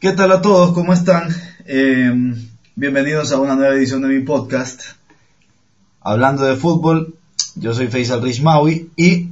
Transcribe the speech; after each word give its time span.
¿Qué 0.00 0.12
tal 0.12 0.30
a 0.30 0.40
todos? 0.40 0.74
¿Cómo 0.74 0.92
están? 0.92 1.28
Eh, 1.66 2.12
bienvenidos 2.76 3.32
a 3.32 3.40
una 3.40 3.56
nueva 3.56 3.74
edición 3.74 4.02
de 4.02 4.06
mi 4.06 4.20
podcast. 4.20 4.80
Hablando 6.00 6.44
de 6.44 6.54
fútbol, 6.54 7.16
yo 7.56 7.74
soy 7.74 7.88
Faisal 7.88 8.22
Rishmawi 8.22 8.92
y 8.94 9.30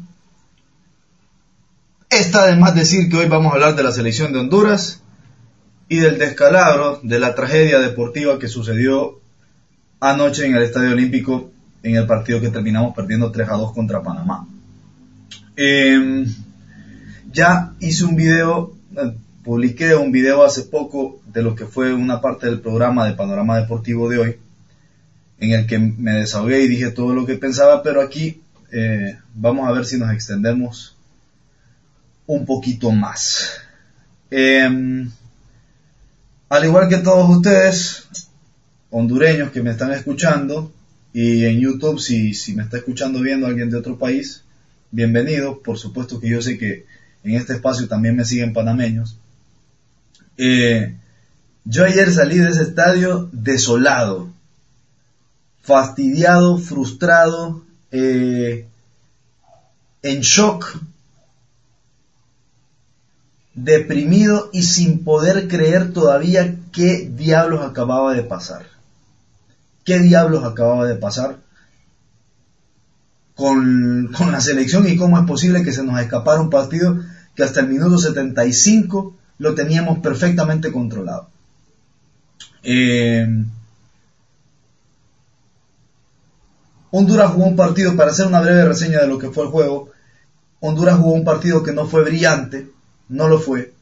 está 2.10 2.42
además 2.42 2.74
decir 2.74 3.08
que 3.08 3.16
hoy 3.16 3.28
vamos 3.28 3.52
a 3.52 3.54
hablar 3.54 3.76
de 3.76 3.84
la 3.84 3.92
selección 3.92 4.32
de 4.32 4.40
Honduras 4.40 5.02
y 5.88 5.98
del 5.98 6.18
descalabro 6.18 6.98
de 7.00 7.20
la 7.20 7.36
tragedia 7.36 7.78
deportiva 7.78 8.40
que 8.40 8.48
sucedió 8.48 9.20
anoche 10.00 10.46
en 10.46 10.56
el 10.56 10.64
Estadio 10.64 10.90
Olímpico 10.90 11.48
en 11.84 11.94
el 11.94 12.08
partido 12.08 12.40
que 12.40 12.48
terminamos 12.48 12.92
perdiendo 12.92 13.30
3 13.30 13.50
a 13.50 13.52
2 13.52 13.72
contra 13.72 14.02
Panamá. 14.02 14.48
Eh, 15.56 16.26
ya 17.30 17.72
hice 17.78 18.04
un 18.04 18.16
video, 18.16 18.74
publiqué 19.46 19.94
un 19.94 20.10
video 20.10 20.44
hace 20.44 20.62
poco 20.62 21.20
de 21.32 21.40
lo 21.40 21.54
que 21.54 21.66
fue 21.66 21.94
una 21.94 22.20
parte 22.20 22.46
del 22.46 22.60
programa 22.60 23.06
de 23.06 23.12
Panorama 23.12 23.56
Deportivo 23.56 24.08
de 24.08 24.18
hoy, 24.18 24.36
en 25.38 25.52
el 25.52 25.68
que 25.68 25.78
me 25.78 26.14
desahogué 26.14 26.62
y 26.62 26.66
dije 26.66 26.90
todo 26.90 27.14
lo 27.14 27.24
que 27.24 27.36
pensaba, 27.36 27.80
pero 27.80 28.02
aquí 28.02 28.42
eh, 28.72 29.16
vamos 29.34 29.68
a 29.68 29.70
ver 29.70 29.86
si 29.86 29.98
nos 29.98 30.12
extendemos 30.12 30.96
un 32.26 32.44
poquito 32.44 32.90
más. 32.90 33.52
Eh, 34.32 35.06
al 36.48 36.64
igual 36.64 36.88
que 36.88 36.96
todos 36.96 37.30
ustedes, 37.30 38.08
hondureños 38.90 39.52
que 39.52 39.62
me 39.62 39.70
están 39.70 39.92
escuchando, 39.92 40.72
y 41.12 41.44
en 41.44 41.60
YouTube, 41.60 42.00
si, 42.00 42.34
si 42.34 42.56
me 42.56 42.64
está 42.64 42.78
escuchando 42.78 43.20
viendo 43.20 43.46
alguien 43.46 43.70
de 43.70 43.76
otro 43.76 43.96
país, 43.96 44.42
bienvenido. 44.90 45.62
Por 45.62 45.78
supuesto 45.78 46.18
que 46.18 46.30
yo 46.30 46.42
sé 46.42 46.58
que 46.58 46.84
en 47.22 47.36
este 47.36 47.52
espacio 47.52 47.86
también 47.86 48.16
me 48.16 48.24
siguen 48.24 48.52
panameños. 48.52 49.20
Eh, 50.38 50.96
yo 51.64 51.84
ayer 51.84 52.12
salí 52.12 52.38
de 52.38 52.50
ese 52.50 52.62
estadio 52.62 53.28
desolado, 53.32 54.28
fastidiado, 55.62 56.58
frustrado, 56.58 57.64
eh, 57.90 58.68
en 60.02 60.20
shock, 60.20 60.78
deprimido 63.54 64.50
y 64.52 64.62
sin 64.62 65.02
poder 65.02 65.48
creer 65.48 65.92
todavía 65.92 66.56
qué 66.72 67.10
diablos 67.10 67.64
acababa 67.64 68.14
de 68.14 68.22
pasar. 68.22 68.66
¿Qué 69.84 69.98
diablos 69.98 70.44
acababa 70.44 70.86
de 70.86 70.96
pasar 70.96 71.38
con, 73.34 74.12
con, 74.16 74.32
la 74.32 74.40
selección 74.40 74.86
y 74.88 74.96
cómo 74.96 75.18
es 75.18 75.26
posible 75.26 75.62
que 75.62 75.72
se 75.72 75.84
nos 75.84 76.00
escapara 76.00 76.40
un 76.40 76.50
partido 76.50 77.00
que 77.34 77.44
hasta 77.44 77.60
el 77.60 77.68
minuto 77.68 77.98
75 77.98 79.16
lo 79.38 79.54
teníamos 79.54 79.98
perfectamente 79.98 80.72
controlado? 80.72 81.28
Eh, 82.62 83.26
Honduras 86.90 87.32
jugó 87.32 87.46
un 87.46 87.56
partido, 87.56 87.96
para 87.96 88.10
hacer 88.10 88.26
una 88.26 88.40
breve 88.40 88.64
reseña 88.64 89.00
de 89.00 89.08
lo 89.08 89.18
que 89.18 89.30
fue 89.30 89.44
el 89.44 89.50
juego, 89.50 89.90
Honduras 90.60 90.98
jugó 90.98 91.12
un 91.12 91.24
partido 91.24 91.62
que 91.62 91.72
no 91.72 91.86
fue 91.86 92.04
brillante, 92.04 92.70
no 93.08 93.28
lo 93.28 93.38
fue, 93.38 93.74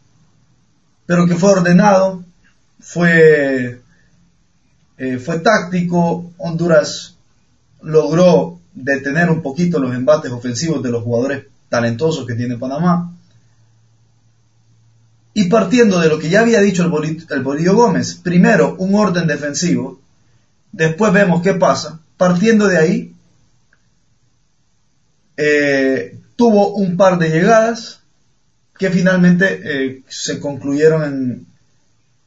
pero 1.06 1.26
que 1.26 1.36
fue 1.36 1.52
ordenado, 1.52 2.24
fue, 2.80 3.80
eh, 4.98 5.18
fue 5.18 5.38
táctico, 5.38 6.32
Honduras 6.38 7.16
logró 7.82 8.58
detener 8.74 9.30
un 9.30 9.42
poquito 9.42 9.78
los 9.78 9.94
embates 9.94 10.32
ofensivos 10.32 10.82
de 10.82 10.90
los 10.90 11.04
jugadores 11.04 11.44
talentosos 11.68 12.26
que 12.26 12.34
tiene 12.34 12.58
Panamá. 12.58 13.12
Y 15.34 15.48
partiendo 15.48 16.00
de 16.00 16.08
lo 16.08 16.18
que 16.18 16.30
ya 16.30 16.40
había 16.40 16.60
dicho 16.60 16.82
el, 16.82 16.88
Bolillo, 16.88 17.26
el 17.30 17.42
Bolillo 17.42 17.74
Gómez, 17.74 18.14
primero 18.14 18.76
un 18.78 18.94
orden 18.94 19.26
defensivo, 19.26 20.00
después 20.70 21.12
vemos 21.12 21.42
qué 21.42 21.54
pasa, 21.54 22.00
partiendo 22.16 22.68
de 22.68 22.78
ahí, 22.78 23.14
eh, 25.36 26.18
tuvo 26.36 26.74
un 26.74 26.96
par 26.96 27.18
de 27.18 27.30
llegadas 27.30 28.00
que 28.78 28.90
finalmente 28.90 29.60
eh, 29.64 30.02
se 30.08 30.38
concluyeron 30.38 31.04
en, 31.04 31.46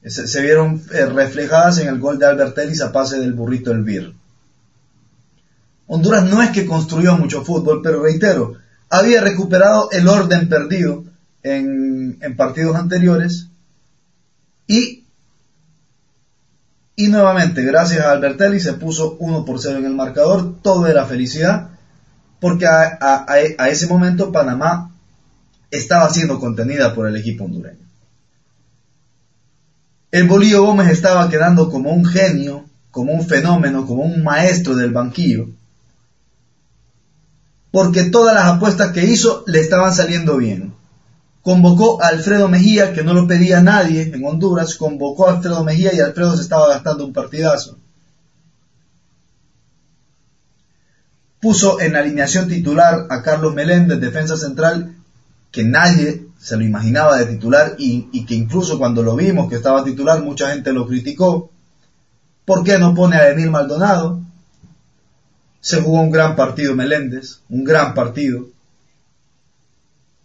se, 0.09 0.41
vieron 0.41 0.81
eh, 0.93 1.05
reflejadas 1.05 1.79
en 1.79 1.87
el 1.87 1.99
gol 1.99 2.19
de 2.19 2.25
Albert 2.25 2.57
Ellis 2.57 2.81
a 2.81 2.91
pase 2.91 3.19
del 3.19 3.33
burrito 3.33 3.71
Elvir. 3.71 4.13
Honduras 5.87 6.25
no 6.25 6.41
es 6.41 6.51
que 6.51 6.65
construyó 6.65 7.17
mucho 7.17 7.43
fútbol, 7.43 7.81
pero 7.81 8.03
reitero, 8.03 8.55
había 8.89 9.21
recuperado 9.21 9.89
el 9.91 10.07
orden 10.07 10.49
perdido 10.49 11.05
en, 11.55 12.35
partidos 12.35 12.75
anteriores 12.75 13.47
y 14.67 15.03
y 16.99 17.09
nuevamente, 17.09 17.61
gracias 17.61 18.03
a 18.03 18.11
Albertelli, 18.11 18.59
se 18.59 18.73
puso 18.73 19.17
1 19.19 19.45
por 19.45 19.61
0 19.61 19.77
en 19.77 19.85
el 19.85 19.93
marcador. 19.93 20.55
Todo 20.63 20.87
era 20.87 21.05
felicidad, 21.05 21.69
porque 22.39 22.65
a, 22.65 22.97
a, 22.99 23.25
a, 23.27 23.69
ese 23.69 23.85
momento 23.85 24.31
Panamá 24.31 24.91
estaba 25.69 26.09
siendo 26.09 26.39
contenida 26.39 26.95
por 26.95 27.07
el 27.07 27.15
equipo 27.15 27.45
hondureño. 27.45 27.85
El 30.09 30.27
Bolillo 30.27 30.63
Gómez 30.63 30.89
estaba 30.89 31.29
quedando 31.29 31.69
como 31.69 31.91
un 31.91 32.03
genio, 32.03 32.65
como 32.89 33.13
un 33.13 33.27
fenómeno, 33.27 33.85
como 33.85 34.01
un 34.01 34.23
maestro 34.23 34.73
del 34.75 34.89
banquillo, 34.89 35.49
porque 37.69 38.05
todas 38.05 38.33
las 38.33 38.45
apuestas 38.45 38.91
que 38.91 39.05
hizo 39.05 39.43
le 39.45 39.59
estaban 39.59 39.93
saliendo 39.93 40.37
bien 40.37 40.73
convocó 41.47 42.03
a 42.03 42.09
Alfredo 42.09 42.49
Mejía, 42.49 42.91
que 42.91 43.05
no 43.05 43.13
lo 43.13 43.25
pedía 43.25 43.61
nadie 43.61 44.11
en 44.13 44.25
Honduras, 44.25 44.75
convocó 44.75 45.29
a 45.29 45.35
Alfredo 45.35 45.63
Mejía 45.63 45.95
y 45.95 46.01
Alfredo 46.01 46.35
se 46.35 46.41
estaba 46.41 46.67
gastando 46.67 47.05
un 47.05 47.13
partidazo. 47.13 47.77
Puso 51.39 51.79
en 51.79 51.95
alineación 51.95 52.49
titular 52.49 53.07
a 53.09 53.21
Carlos 53.21 53.55
Meléndez, 53.55 54.01
defensa 54.01 54.35
central, 54.35 54.97
que 55.49 55.63
nadie 55.63 56.27
se 56.37 56.57
lo 56.57 56.65
imaginaba 56.65 57.17
de 57.17 57.27
titular 57.27 57.75
y, 57.77 58.25
que 58.25 58.35
incluso 58.35 58.77
cuando 58.77 59.01
lo 59.01 59.15
vimos 59.15 59.47
que 59.47 59.55
estaba 59.55 59.85
titular 59.85 60.21
mucha 60.21 60.51
gente 60.51 60.73
lo 60.73 60.85
criticó. 60.85 61.49
¿Por 62.43 62.65
qué 62.65 62.77
no 62.77 62.93
pone 62.93 63.15
a 63.15 63.29
Emil 63.29 63.51
Maldonado? 63.51 64.19
Se 65.61 65.81
jugó 65.81 66.01
un 66.01 66.11
gran 66.11 66.35
partido 66.35 66.75
Meléndez, 66.75 67.39
un 67.47 67.63
gran 67.63 67.93
partido. 67.93 68.47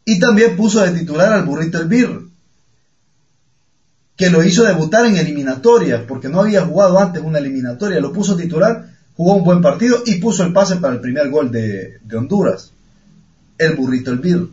Y 0.04 0.18
también 0.18 0.56
puso 0.56 0.80
de 0.80 0.98
titular 0.98 1.32
al 1.32 1.44
burrito 1.44 1.78
Elvir, 1.78 2.28
que 4.16 4.30
lo 4.30 4.42
hizo 4.42 4.64
debutar 4.64 5.06
en 5.06 5.16
eliminatorias, 5.16 6.02
porque 6.06 6.28
no 6.28 6.40
había 6.40 6.66
jugado 6.66 6.98
antes 6.98 7.22
una 7.22 7.38
eliminatoria, 7.38 8.00
lo 8.00 8.12
puso 8.12 8.36
titular, 8.36 8.90
jugó 9.16 9.34
un 9.34 9.44
buen 9.44 9.60
partido 9.60 10.02
y 10.06 10.16
puso 10.16 10.44
el 10.44 10.52
pase 10.52 10.76
para 10.76 10.94
el 10.94 11.00
primer 11.00 11.30
gol 11.30 11.50
de, 11.50 12.00
Honduras, 12.14 12.72
el 13.58 13.76
burrito 13.76 14.10
Elvir. 14.10 14.48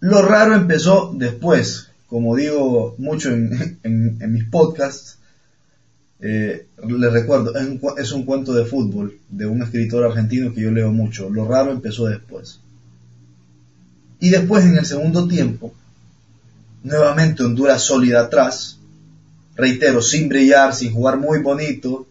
Lo 0.00 0.22
raro 0.22 0.54
empezó 0.54 1.12
después, 1.16 1.90
como 2.06 2.36
digo 2.36 2.94
mucho 2.98 3.30
en 3.30 3.78
mis 4.32 4.44
podcasts, 4.44 5.18
eh, 6.20 6.66
les 6.82 7.12
recuerdo, 7.12 7.54
es 7.54 7.66
un, 7.66 7.80
es 7.98 8.12
un, 8.12 8.24
cuento 8.24 8.54
de 8.54 8.64
fútbol 8.64 9.18
de 9.28 9.46
un 9.46 9.62
escritor 9.62 10.04
argentino 10.04 10.52
que 10.52 10.62
yo 10.62 10.70
leo 10.70 10.90
mucho. 10.90 11.28
Lo 11.28 11.46
raro 11.46 11.72
empezó 11.72 12.06
después. 12.06 12.60
Y 14.18 14.30
después, 14.30 14.64
en 14.64 14.78
el 14.78 14.86
segundo 14.86 15.28
tiempo, 15.28 15.74
nuevamente 16.82 17.42
Honduras 17.42 17.82
sólida 17.82 18.22
atrás. 18.22 18.78
Reitero, 19.56 20.00
sin 20.00 20.28
brillar, 20.28 20.74
sin 20.74 20.92
jugar 20.92 21.18
muy 21.18 21.40
bonito, 21.40 22.06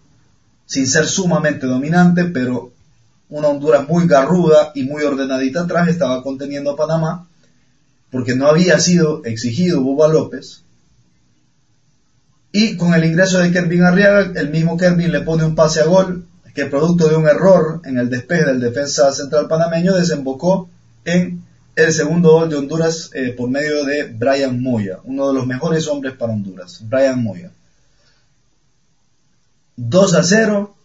sin 0.66 0.88
ser 0.88 1.06
sumamente 1.06 1.66
dominante, 1.68 2.26
pero 2.26 2.72
una 3.30 3.48
Honduras 3.48 3.88
muy 3.88 4.08
garruda 4.08 4.72
y 4.76 4.84
muy 4.84 5.04
ordenadita 5.04 5.62
atrás 5.62 5.88
estaba 5.88 6.22
conteniendo 6.24 6.72
a 6.72 6.76
Panamá, 6.76 7.28
porque 8.12 8.35
no 8.35 8.47
había 8.47 8.79
sido 8.79 9.24
exigido 9.26 9.82
Buba 9.82 10.08
López 10.08 10.65
y 12.57 12.78
con 12.78 12.93
el 12.93 13.03
ingreso 13.03 13.40
de 13.40 13.52
Kervin 13.52 13.84
Arriaga, 13.84 14.31
el 14.40 14.49
mismo 14.49 14.78
Kervin 14.78 15.11
le 15.11 15.19
pone 15.19 15.43
un 15.43 15.55
pase 15.55 15.81
a 15.81 15.85
gol 15.87 16.25
que 16.53 16.67
producto 16.67 17.09
de 17.09 17.17
un 17.17 17.28
error 17.28 17.81
en 17.84 17.97
el 17.97 18.09
despeje 18.09 18.46
del 18.46 18.61
defensa 18.61 19.11
central 19.11 19.49
panameño 19.49 19.93
desembocó 19.93 20.69
en 21.03 21.43
el 21.75 21.91
segundo 21.91 22.31
gol 22.31 22.49
de 22.49 22.55
Honduras 22.55 23.09
eh, 23.13 23.34
por 23.37 23.49
medio 23.49 23.84
de 23.84 24.05
Brian 24.05 24.63
Moya, 24.63 24.99
uno 25.03 25.28
de 25.28 25.34
los 25.34 25.46
mejores 25.46 25.85
hombres 25.90 26.13
para 26.16 26.31
Honduras, 26.31 26.79
Brian 26.87 27.22
Moya. 27.22 27.52
2 29.75 30.13
a 30.13 30.23
0. 30.23 30.75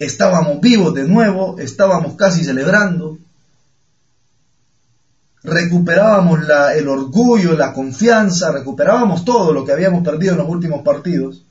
Estábamos 0.00 0.60
vivos 0.60 0.94
de 0.94 1.04
nuevo, 1.04 1.60
estábamos 1.60 2.16
casi 2.16 2.42
celebrando 2.42 3.17
recuperábamos 5.44 6.46
la, 6.46 6.74
el 6.74 6.88
orgullo, 6.88 7.56
la 7.56 7.72
confianza, 7.72 8.52
recuperábamos 8.52 9.24
todo 9.24 9.52
lo 9.52 9.64
que 9.64 9.72
habíamos 9.72 10.04
perdido 10.04 10.32
en 10.32 10.38
los 10.38 10.48
últimos 10.48 10.82
partidos. 10.82 11.44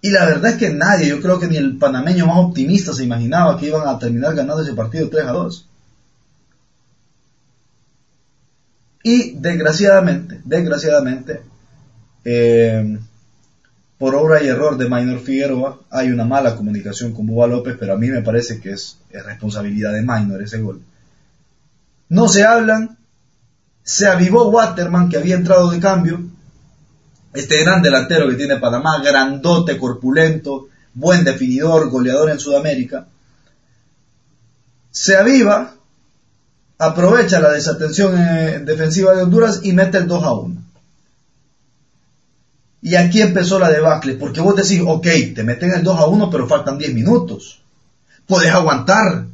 Y 0.00 0.10
la 0.10 0.24
verdad 0.24 0.52
es 0.52 0.56
que 0.56 0.70
nadie, 0.70 1.08
yo 1.08 1.20
creo 1.20 1.40
que 1.40 1.48
ni 1.48 1.56
el 1.56 1.78
panameño 1.78 2.26
más 2.26 2.38
optimista 2.38 2.92
se 2.92 3.04
imaginaba 3.04 3.58
que 3.58 3.66
iban 3.66 3.88
a 3.88 3.98
terminar 3.98 4.34
ganando 4.34 4.62
ese 4.62 4.74
partido 4.74 5.08
3 5.08 5.26
a 5.26 5.32
2. 5.32 5.68
Y 9.02 9.32
desgraciadamente, 9.32 10.40
desgraciadamente, 10.44 11.42
eh, 12.24 12.98
por 13.98 14.14
obra 14.14 14.42
y 14.42 14.48
error 14.48 14.76
de 14.76 14.90
Minor 14.90 15.20
Figueroa, 15.20 15.80
hay 15.90 16.10
una 16.10 16.24
mala 16.24 16.56
comunicación 16.56 17.12
con 17.12 17.26
Buba 17.26 17.46
López, 17.46 17.76
pero 17.78 17.94
a 17.94 17.96
mí 17.96 18.08
me 18.08 18.22
parece 18.22 18.60
que 18.60 18.72
es, 18.72 18.98
responsabilidad 19.10 19.92
de 19.92 20.02
Minor 20.02 20.42
ese 20.42 20.60
gol. 20.60 20.82
No 22.08 22.28
se 22.28 22.44
hablan, 22.44 22.98
se 23.82 24.06
avivó 24.06 24.48
Waterman, 24.48 25.08
que 25.08 25.16
había 25.16 25.36
entrado 25.36 25.70
de 25.70 25.80
cambio, 25.80 26.20
este 27.34 27.62
gran 27.62 27.82
delantero 27.82 28.28
que 28.28 28.36
tiene 28.36 28.56
Panamá, 28.56 29.02
grandote, 29.02 29.76
corpulento, 29.76 30.68
buen 30.94 31.24
definidor, 31.24 31.90
goleador 31.90 32.30
en 32.30 32.40
Sudamérica, 32.40 33.06
se 34.90 35.14
aviva, 35.16 35.74
aprovecha 36.78 37.38
la 37.38 37.52
desatención 37.52 38.14
eh, 38.18 38.60
defensiva 38.64 39.14
de 39.14 39.24
Honduras 39.24 39.60
y 39.62 39.72
mete 39.72 39.98
el 39.98 40.08
2 40.08 40.24
a 40.24 40.32
1. 40.32 40.62
Y 42.80 42.94
aquí 42.94 43.20
empezó 43.20 43.58
la 43.58 43.68
debacle, 43.68 44.14
porque 44.14 44.40
vos 44.40 44.56
decís, 44.56 44.80
ok, 44.86 45.06
te 45.34 45.42
meten 45.42 45.72
el 45.72 45.82
2 45.82 46.00
a 46.00 46.06
1, 46.06 46.30
pero 46.30 46.46
faltan 46.46 46.78
10 46.78 46.94
minutos. 46.94 47.60
Puedes 48.26 48.52
aguantar. 48.52 49.26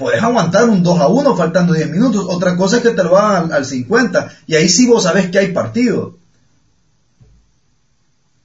Puedes 0.00 0.22
aguantar 0.22 0.68
un 0.68 0.82
2 0.82 1.00
a 1.00 1.06
1 1.06 1.36
faltando 1.36 1.74
10 1.74 1.90
minutos. 1.90 2.26
Otra 2.28 2.56
cosa 2.56 2.78
es 2.78 2.82
que 2.82 2.90
te 2.90 3.04
lo 3.04 3.16
hagan 3.16 3.52
al, 3.52 3.64
50. 3.64 4.32
Y 4.48 4.56
ahí 4.56 4.68
sí 4.68 4.88
vos 4.88 5.04
sabés 5.04 5.30
que 5.30 5.38
hay 5.38 5.52
partido. 5.52 6.16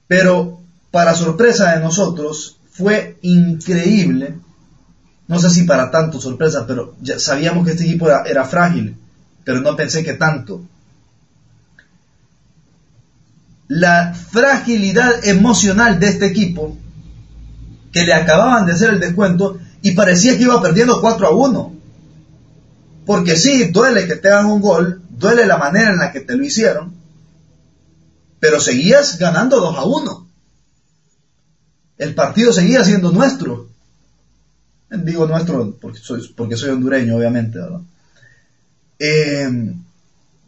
Pero, 0.06 0.60
para 0.92 1.16
sorpresa 1.16 1.72
de 1.72 1.80
nosotros, 1.80 2.58
fue 2.70 3.18
increíble. 3.22 4.36
No 5.26 5.40
sé 5.40 5.50
si 5.50 5.64
para 5.64 5.90
tanto 5.90 6.20
sorpresa, 6.20 6.64
pero 6.68 6.94
ya 7.00 7.18
sabíamos 7.18 7.64
que 7.64 7.72
este 7.72 7.84
equipo 7.84 8.06
era 8.08 8.44
frágil 8.44 8.96
pero 9.46 9.60
no 9.60 9.76
pensé 9.76 10.02
que 10.02 10.14
tanto. 10.14 10.60
La 13.68 14.12
fragilidad 14.12 15.24
emocional 15.24 16.00
de 16.00 16.08
este 16.08 16.26
equipo, 16.26 16.76
que 17.92 18.02
le 18.02 18.12
acababan 18.12 18.66
de 18.66 18.72
hacer 18.72 18.90
el 18.90 18.98
descuento 18.98 19.60
y 19.82 19.92
parecía 19.92 20.36
que 20.36 20.44
iba 20.44 20.60
perdiendo 20.60 21.00
4 21.00 21.26
a 21.26 21.30
1. 21.30 21.74
Porque 23.06 23.36
sí, 23.36 23.64
duele 23.64 24.06
que 24.06 24.16
te 24.16 24.28
hagan 24.28 24.46
un 24.46 24.60
gol, 24.60 25.02
duele 25.10 25.46
la 25.46 25.58
manera 25.58 25.92
en 25.92 25.98
la 25.98 26.12
que 26.12 26.20
te 26.20 26.36
lo 26.36 26.44
hicieron, 26.44 26.94
pero 28.40 28.60
seguías 28.60 29.18
ganando 29.18 29.60
2 29.60 29.78
a 29.78 29.84
1. 29.84 30.28
El 31.98 32.14
partido 32.14 32.52
seguía 32.52 32.84
siendo 32.84 33.12
nuestro. 33.12 33.68
Digo 34.90 35.26
nuestro 35.26 35.76
porque 35.80 35.98
soy, 35.98 36.26
porque 36.36 36.56
soy 36.56 36.70
hondureño, 36.70 37.16
obviamente, 37.16 37.58
¿verdad? 37.58 37.80
Eh, 38.98 39.74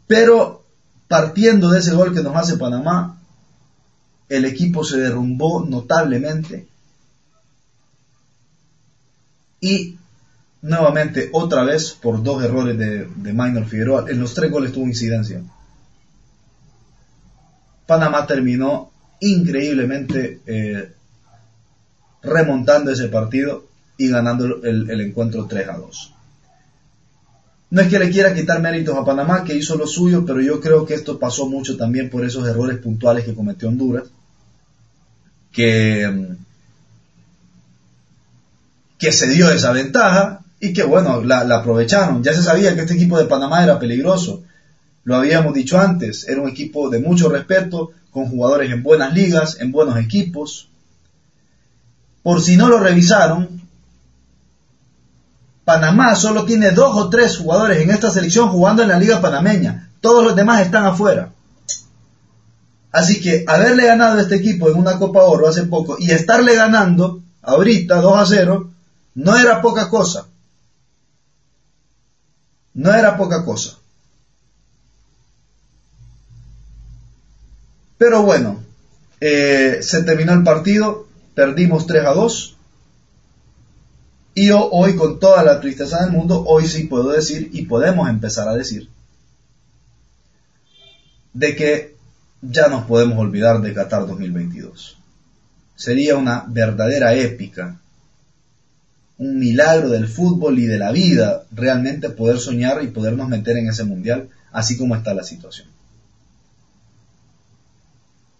pero 0.07 0.65
partiendo 1.07 1.69
de 1.69 1.79
ese 1.79 1.93
gol 1.93 2.13
que 2.13 2.21
nos 2.21 2.35
hace 2.35 2.57
Panamá, 2.57 3.19
el 4.27 4.45
equipo 4.45 4.83
se 4.83 4.97
derrumbó 4.97 5.65
notablemente 5.65 6.67
y 9.61 9.97
nuevamente 10.61 11.29
otra 11.31 11.63
vez 11.63 11.91
por 11.91 12.21
dos 12.23 12.43
errores 12.43 12.77
de, 12.77 13.33
Minor 13.33 13.65
Figueroa, 13.65 14.05
en 14.09 14.19
los 14.19 14.33
tres 14.33 14.51
goles 14.51 14.71
tuvo 14.71 14.85
incidencia. 14.85 15.41
Panamá 17.85 18.27
terminó 18.27 18.91
increíblemente 19.19 20.41
eh, 20.45 20.93
remontando 22.21 22.91
ese 22.91 23.07
partido 23.07 23.65
y 23.97 24.09
ganando 24.09 24.45
el, 24.63 24.89
el 24.89 25.01
encuentro 25.01 25.45
3 25.45 25.69
a 25.69 25.77
2. 25.77 26.13
No 27.71 27.81
es 27.81 27.87
que 27.87 27.99
le 27.99 28.09
quiera 28.09 28.33
quitar 28.33 28.61
méritos 28.61 28.95
a 28.95 29.05
Panamá, 29.05 29.43
que 29.43 29.55
hizo 29.55 29.77
lo 29.77 29.85
suyo, 29.85 30.25
pero 30.25 30.41
yo 30.41 30.59
creo 30.59 30.85
que 30.85 30.95
esto 30.95 31.19
pasó 31.19 31.47
mucho 31.47 31.77
también 31.77 32.09
por 32.09 32.25
esos 32.25 32.47
errores 32.47 32.79
puntuales 32.79 33.25
que 33.25 33.35
cometió 33.35 33.69
Honduras, 33.69 34.05
que, 35.51 36.35
que 38.99 39.13
se 39.13 39.27
dio 39.29 39.49
esa 39.49 39.71
ventaja 39.71 40.41
y 40.59 40.73
que 40.73 40.83
bueno, 40.83 41.23
la, 41.23 41.39
aprovecharon. 41.39 42.21
Ya 42.21 42.33
se 42.33 42.43
sabía 42.43 42.75
que 42.75 42.81
este 42.81 42.93
equipo 42.93 43.17
de 43.17 43.25
Panamá 43.25 43.63
era 43.63 43.79
peligroso, 43.79 44.43
lo 45.05 45.15
habíamos 45.15 45.53
dicho 45.53 45.79
antes, 45.79 46.27
era 46.27 46.41
un 46.41 46.49
equipo 46.49 46.89
de 46.89 46.99
mucho 46.99 47.29
respeto, 47.29 47.91
con 48.11 48.27
jugadores 48.27 48.71
en 48.71 48.83
buenas 48.83 49.13
ligas, 49.13 49.57
en 49.59 49.71
buenos 49.71 49.97
equipos. 49.97 50.69
Por 52.21 52.41
si 52.41 52.57
no 52.57 52.67
lo 52.67 52.79
revisaron, 52.79 53.61
Panamá 55.63 56.15
solo 56.15 56.45
tiene 56.45 56.71
dos 56.71 56.95
o 56.97 57.09
tres 57.09 57.37
jugadores 57.37 57.79
en 57.79 57.91
esta 57.91 58.09
selección 58.09 58.49
jugando 58.49 58.81
en 58.81 58.89
la 58.89 58.99
liga 58.99 59.21
panameña. 59.21 59.91
Todos 60.01 60.23
los 60.23 60.35
demás 60.35 60.61
están 60.61 60.85
afuera. 60.85 61.31
Así 62.91 63.21
que 63.21 63.45
haberle 63.47 63.85
ganado 63.85 64.17
a 64.17 64.21
este 64.21 64.35
equipo 64.35 64.69
en 64.69 64.77
una 64.77 64.97
Copa 64.97 65.23
Oro 65.23 65.47
hace 65.47 65.63
poco 65.63 65.97
y 65.99 66.11
estarle 66.11 66.55
ganando 66.55 67.21
ahorita 67.43 68.01
2 68.01 68.17
a 68.17 68.25
0 68.25 68.71
no 69.19 69.37
era 69.37 69.61
poca 69.61 69.89
cosa. 69.89 70.27
No 72.73 72.93
era 72.93 73.17
poca 73.17 73.43
cosa. 73.43 73.77
Pero 77.97 78.23
bueno, 78.23 78.63
eh, 79.19 79.79
se 79.81 80.03
terminó 80.03 80.31
el 80.31 80.43
partido, 80.43 81.05
perdimos 81.35 81.85
3 81.85 82.05
a 82.05 82.13
2 82.13 82.55
y 84.35 84.51
hoy 84.51 84.95
con 84.95 85.19
toda 85.19 85.43
la 85.43 85.59
tristeza 85.59 86.01
del 86.01 86.13
mundo, 86.13 86.45
hoy 86.47 86.65
sí 86.65 86.85
puedo 86.85 87.09
decir 87.09 87.49
y 87.51 87.63
podemos 87.63 88.07
empezar 88.07 88.47
a 88.47 88.55
decir 88.55 88.87
de 91.33 91.55
que 91.57 91.97
ya 92.41 92.69
nos 92.69 92.85
podemos 92.85 93.19
olvidar 93.19 93.59
de 93.59 93.73
Qatar 93.73 94.07
2022. 94.07 94.97
Sería 95.75 96.15
una 96.15 96.45
verdadera 96.47 97.15
épica, 97.15 97.81
un 99.19 99.37
milagro 99.37 99.89
del 99.89 100.07
fútbol 100.07 100.57
y 100.59 100.65
de 100.65 100.79
la 100.79 100.91
vida 100.91 101.43
realmente 101.51 102.09
poder 102.09 102.39
soñar 102.39 102.81
y 102.83 102.87
podernos 102.87 103.27
meter 103.27 103.57
en 103.57 103.67
ese 103.67 103.83
mundial 103.83 104.29
así 104.51 104.77
como 104.77 104.95
está 104.95 105.13
la 105.13 105.23
situación. 105.23 105.67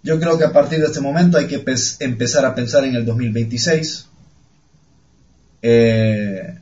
Yo 0.02 0.20
creo 0.20 0.38
que 0.38 0.46
a 0.46 0.54
partir 0.54 0.80
de 0.80 0.86
este 0.86 1.02
momento 1.02 1.38
hay 1.38 1.48
que 1.48 1.64
empezar 2.00 2.46
a 2.46 2.56
pensar 2.56 2.86
en 2.86 2.96
el 2.96 3.06
2026, 3.06 4.08
eh, 5.62 6.58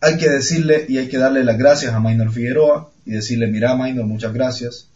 hay 0.00 0.16
que 0.16 0.30
decirle 0.30 0.86
y 0.88 0.96
hay 0.96 1.08
que 1.08 1.18
darle 1.18 1.44
las 1.44 1.58
gracias 1.58 1.92
a 1.92 2.00
Maynor 2.00 2.32
Figueroa 2.32 2.90
y 3.04 3.10
decirle, 3.10 3.48
mira 3.48 3.76
Maynor, 3.76 4.06
muchas 4.06 4.32
gracias, 4.32 4.88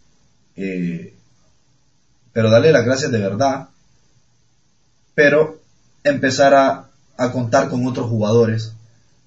eh, 0.56 1.12
pero 2.32 2.50
darle 2.50 2.72
las 2.72 2.86
gracias 2.86 3.12
de 3.12 3.18
verdad, 3.18 3.68
pero 5.14 5.60
empezar 6.04 6.54
a, 6.54 6.90
a 7.16 7.32
contar 7.32 7.68
con 7.68 7.86
otros 7.86 8.08
jugadores, 8.08 8.72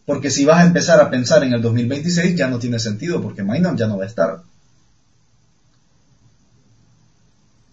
porque 0.05 0.29
si 0.29 0.45
vas 0.45 0.59
a 0.59 0.67
empezar 0.67 0.99
a 1.01 1.09
pensar 1.09 1.43
en 1.43 1.53
el 1.53 1.61
2026 1.61 2.35
ya 2.35 2.47
no 2.47 2.59
tiene 2.59 2.79
sentido, 2.79 3.21
porque 3.21 3.43
Maynor 3.43 3.75
ya 3.75 3.87
no 3.87 3.97
va 3.97 4.03
a 4.03 4.07
estar. 4.07 4.41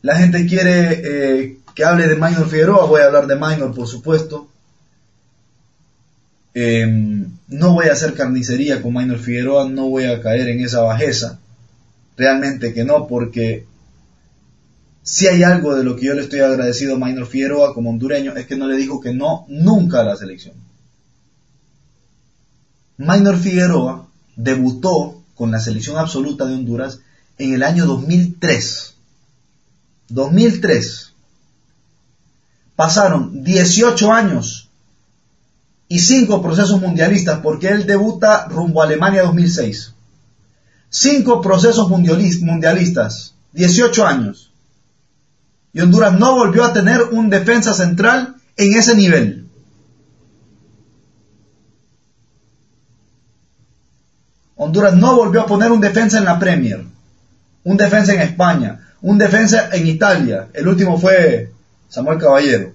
La 0.03 0.17
gente 0.17 0.47
quiere 0.47 1.01
eh, 1.05 1.59
que 1.75 1.85
hable 1.85 2.09
de 2.09 2.17
Maynor 2.17 2.49
Figueroa, 2.49 2.87
voy 2.87 3.01
a 3.01 3.07
hablar 3.07 3.27
de 3.27 3.37
Maynor 3.37 3.75
por 3.75 3.87
supuesto, 3.87 4.49
Em, 6.55 7.37
no 7.49 7.73
voy 7.75 7.89
a 7.89 7.93
hacer 7.93 8.15
carnicería 8.15 8.81
con 8.81 8.93
Maynor 8.93 9.19
Figueroa, 9.19 9.69
no 9.69 9.89
voy 9.89 10.05
a 10.05 10.23
caer 10.23 10.49
en 10.49 10.61
esa 10.61 10.83
bajeza. 10.83 11.41
Realmente 12.17 12.73
que 12.73 12.85
no, 12.85 13.09
porque 13.09 13.67
si 15.05 15.29
hay 15.29 15.43
algo 15.43 15.77
de 15.77 15.85
lo 15.85 15.97
que 15.97 16.07
yo 16.07 16.15
le 16.15 16.23
estoy 16.23 16.41
agradecido 16.41 16.95
a 16.95 16.99
Maynor 16.99 17.27
Figueroa 17.27 17.75
como 17.75 17.91
hondureño, 17.91 18.35
es 18.37 18.47
que 18.47 18.57
no 18.57 18.67
le 18.67 18.79
dijo 18.79 19.03
que 19.03 19.13
no 19.13 19.45
nunca 19.49 20.01
a 20.01 20.05
la 20.05 20.17
selección. 20.17 20.55
Maynor 22.97 23.39
Figueroa 23.39 24.09
debutó 24.35 25.23
con 25.35 25.51
la 25.51 25.61
selección 25.61 25.99
absoluta 25.99 26.47
de 26.47 26.55
Honduras 26.55 27.01
en 27.37 27.53
el 27.53 27.63
año 27.63 27.85
2003. 27.85 28.95
2003. 30.09 31.13
Pasaron 32.75 33.45
18 33.45 34.11
años 34.11 34.71
y 35.87 35.99
cinco 35.99 36.41
procesos 36.41 36.81
mundialistas, 36.81 37.41
porque 37.41 37.69
él 37.69 37.85
debuta 37.85 38.47
rumbo 38.49 38.81
a 38.81 38.87
Alemania 38.87 39.23
2006. 39.25 39.93
Cinco 40.89 41.43
procesos 41.43 41.91
mundialistas, 41.91 43.35
18 43.53 44.07
años. 44.07 44.54
Y 45.75 45.81
Honduras 45.81 46.19
no 46.19 46.37
volvió 46.37 46.65
a 46.65 46.73
tener 46.73 47.03
un 47.11 47.29
defensa 47.29 47.75
central 47.75 48.37
en 48.57 48.75
ese 48.75 48.95
nivel. 48.95 49.49
Honduras 54.55 54.95
no 54.95 55.17
volvió 55.17 55.43
a 55.43 55.47
poner 55.47 55.73
un 55.73 55.81
defensa 55.81 56.19
en 56.19 56.25
la 56.25 56.39
Premier. 56.39 56.87
un 57.65 57.79
defensa 57.79 58.13
en 58.13 58.21
España, 58.21 58.93
un 59.01 59.17
defensa 59.17 59.71
en 59.73 59.87
Italia. 59.87 60.49
El 60.53 60.69
último 60.69 60.99
fue 60.99 61.51
Samuel 61.89 62.19
Caballero. 62.19 62.73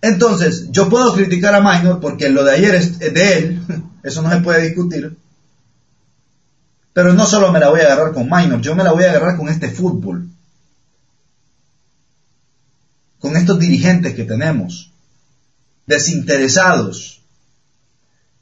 Entonces, 0.00 0.70
yo 0.70 0.88
puedo 0.88 1.12
criticar 1.14 1.54
a 1.54 1.60
Minor 1.60 2.00
porque 2.00 2.30
lo 2.30 2.42
de 2.42 2.52
ayer 2.52 2.74
es 2.74 2.98
de 2.98 3.38
él, 3.38 3.60
eso 4.02 4.22
no 4.22 4.30
se 4.30 4.40
puede 4.40 4.62
discutir. 4.62 5.14
Pero 7.00 7.14
no 7.14 7.24
solo 7.24 7.50
me 7.50 7.60
la 7.60 7.70
voy 7.70 7.80
a 7.80 7.84
agarrar 7.84 8.12
con 8.12 8.28
Minor, 8.30 8.60
yo 8.60 8.74
me 8.74 8.84
la 8.84 8.92
voy 8.92 9.04
a 9.04 9.08
agarrar 9.08 9.38
con 9.38 9.48
este 9.48 9.70
fútbol. 9.70 10.28
Con 13.18 13.38
estos 13.38 13.58
dirigentes 13.58 14.12
que 14.12 14.24
tenemos, 14.24 14.92
desinteresados. 15.86 17.22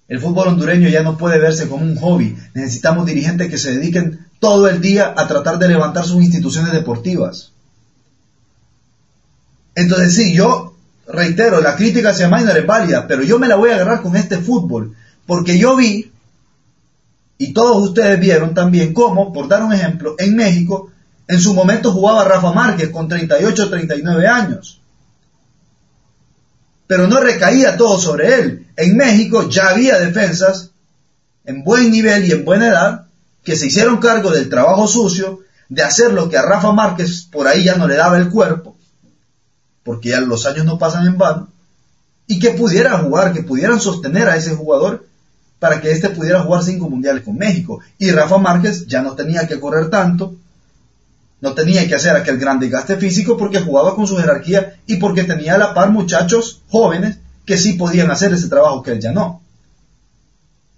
El 0.09 0.19
fútbol 0.19 0.49
hondureño 0.49 0.89
ya 0.89 1.05
no 1.05 1.17
puede 1.17 1.39
verse 1.39 1.69
como 1.69 1.85
un 1.85 1.95
hobby. 1.99 2.37
Necesitamos 2.53 3.07
dirigentes 3.07 3.49
que 3.49 3.59
se 3.59 3.75
dediquen 3.75 4.27
todo 4.41 4.69
el 4.69 4.81
día 4.81 5.15
a 5.17 5.29
tratar 5.29 5.61
de 5.61 5.69
levantar 5.69 6.05
sus 6.05 6.21
instituciones 6.21 6.73
deportivas. 6.73 7.53
Entonces 9.77 10.17
sí, 10.17 10.35
yo 10.35 10.75
reitero, 11.07 11.61
la 11.61 11.77
crítica 11.77 12.11
hacia 12.11 12.29
Minor 12.29 12.59
es 12.59 12.67
válida, 12.67 13.07
pero 13.07 13.23
yo 13.23 13.39
me 13.39 13.47
la 13.47 13.55
voy 13.55 13.71
a 13.71 13.77
agarrar 13.77 14.03
con 14.03 14.17
este 14.17 14.39
fútbol, 14.39 14.97
porque 15.27 15.61
yo 15.61 15.77
vi, 15.77 16.11
y 17.39 17.53
todos 17.53 17.89
ustedes 17.89 18.19
vieron 18.19 18.53
también 18.53 18.93
cómo, 18.93 19.33
por 19.33 19.47
dar 19.47 19.63
un 19.63 19.73
ejemplo, 19.73 20.17
en 20.19 20.35
México, 20.35 20.91
en 21.29 21.41
su 21.41 21.55
momento 21.55 21.93
jugaba 21.93 22.25
Rafa 22.25 22.53
Márquez 22.53 22.91
con 22.91 23.07
38 23.07 23.65
o 23.65 23.71
39 23.71 24.27
años. 24.27 24.81
Pero 26.89 27.07
no 27.07 27.21
recaía 27.21 27.77
todo 27.77 27.99
sobre 27.99 28.35
él. 28.41 28.67
En 28.77 28.97
México 28.97 29.49
ya 29.49 29.69
había 29.69 29.99
defensas 29.99 30.71
en 31.45 31.63
buen 31.63 31.93
nivel 31.93 32.27
y 32.27 32.33
en 32.33 32.45
buena 32.45 32.69
edad 32.69 33.07
que 33.45 33.57
se 33.57 33.67
hicieron 33.67 33.99
cargo 33.99 34.31
del 34.31 34.49
trabajo 34.49 34.89
sucio, 34.89 35.41
de 35.69 35.83
hacer 35.83 36.13
lo 36.13 36.29
que 36.29 36.37
a 36.37 36.43
Rafa 36.43 36.73
Márquez 36.73 37.29
por 37.31 37.47
ahí 37.47 37.65
ya 37.65 37.77
no 37.77 37.87
le 37.87 37.95
daba 37.95 38.19
el 38.19 38.31
cuerpo, 38.31 38.77
porque 39.85 40.11
ya 40.11 40.21
los 40.21 40.45
años 40.45 40.65
no 40.65 40.79
pasan 40.79 41.07
en 41.07 41.19
vano, 41.19 41.49
y 42.27 42.39
que 42.39 42.51
pudieran 42.51 43.05
jugar, 43.05 43.33
que 43.33 43.43
pudieran 43.43 43.81
sostener 43.81 44.29
a 44.29 44.37
ese 44.37 44.55
jugador 44.55 45.08
para 45.59 45.81
que 45.81 45.91
éste 45.91 46.11
pudiera 46.11 46.43
jugar 46.43 46.63
cinco 46.63 46.89
mundiales 46.89 47.23
con 47.23 47.37
México. 47.37 47.81
Y 47.99 48.11
Rafa 48.11 48.39
Márquez 48.39 48.87
ya 48.87 49.03
no 49.03 49.15
tenía 49.15 49.47
que 49.47 49.59
correr 49.59 49.91
tanto, 49.91 50.37
no 51.41 51.55
tenía 51.55 51.87
que 51.87 51.95
hacer 51.95 52.17
aquel 52.17 52.39
gran 52.39 52.59
desgaste 52.59 52.97
físico 52.97 53.37
porque 53.37 53.61
jugaba 53.61 53.95
con 53.95 54.07
su 54.07 54.17
jerarquía 54.17 54.77
y 54.87 54.97
porque 54.97 55.25
tenía 55.25 55.55
a 55.55 55.59
la 55.59 55.75
par 55.75 55.91
muchachos 55.91 56.63
jóvenes 56.69 57.19
que 57.45 57.57
sí 57.57 57.75
podían 57.75 58.11
hacer 58.11 58.33
ese 58.33 58.49
trabajo 58.49 58.83
que 58.83 58.93
él 58.93 59.01
ya 59.01 59.13
no. 59.13 59.43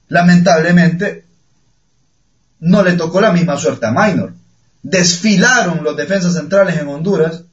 Lamentablemente, 0.08 1.24
no 2.60 2.82
le 2.82 2.94
tocó 2.94 3.20
la 3.20 3.32
misma 3.32 3.56
suerte 3.56 3.86
a 3.86 3.92
Minor. 3.92 4.34
Desfilaron 4.82 5.82
los 5.82 5.96
defensas 5.96 6.34
centrales 6.34 6.78
en 6.78 6.88
Honduras 6.88 7.44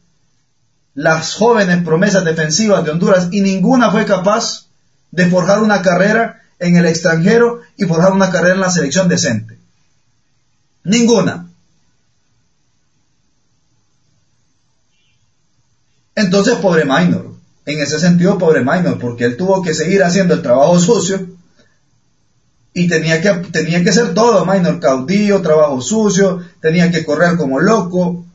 las 0.98 1.36
jóvenes 1.36 1.84
promesas 1.84 2.26
defensivas 2.26 2.84
de 2.84 2.90
Honduras 2.90 3.28
y 3.30 3.42
ninguna 3.42 3.92
fue 3.92 4.04
capaz 4.04 4.66
de 5.12 5.28
forjar 5.28 5.62
una 5.62 5.84
carrera 5.84 6.42
en 6.60 6.76
el 6.76 6.86
extranjero 6.86 7.62
y 7.78 7.86
forjar 7.86 8.12
una 8.14 8.32
carrera 8.32 8.56
en 8.56 8.62
la 8.62 8.72
selección 8.72 9.08
decente. 9.08 9.58
Ninguna. 10.84 11.50
Entonces, 16.16 16.56
pobre 16.56 16.86
Minor. 16.86 17.36
En 17.66 17.82
ese 17.82 18.00
sentido, 18.00 18.38
pobre 18.38 18.62
Minor, 18.62 18.98
porque 18.98 19.26
él 19.26 19.38
tuvo 19.38 19.62
que 19.62 19.74
seguir 19.74 20.04
haciendo 20.04 20.34
el 20.34 20.42
trabajo 20.42 20.80
sucio 20.80 21.28
y 22.74 22.88
tenía 22.88 23.22
que, 23.22 23.32
tenía 23.52 23.84
que 23.84 23.90
hacer 23.90 24.14
todo, 24.14 24.46
Minor, 24.46 24.80
caudillo, 24.80 25.42
trabajo 25.42 25.82
sucio, 25.82 26.44
tenía 26.62 26.92
que 26.92 27.04
correr 27.04 27.36
como 27.36 27.60
loco, 27.60 28.26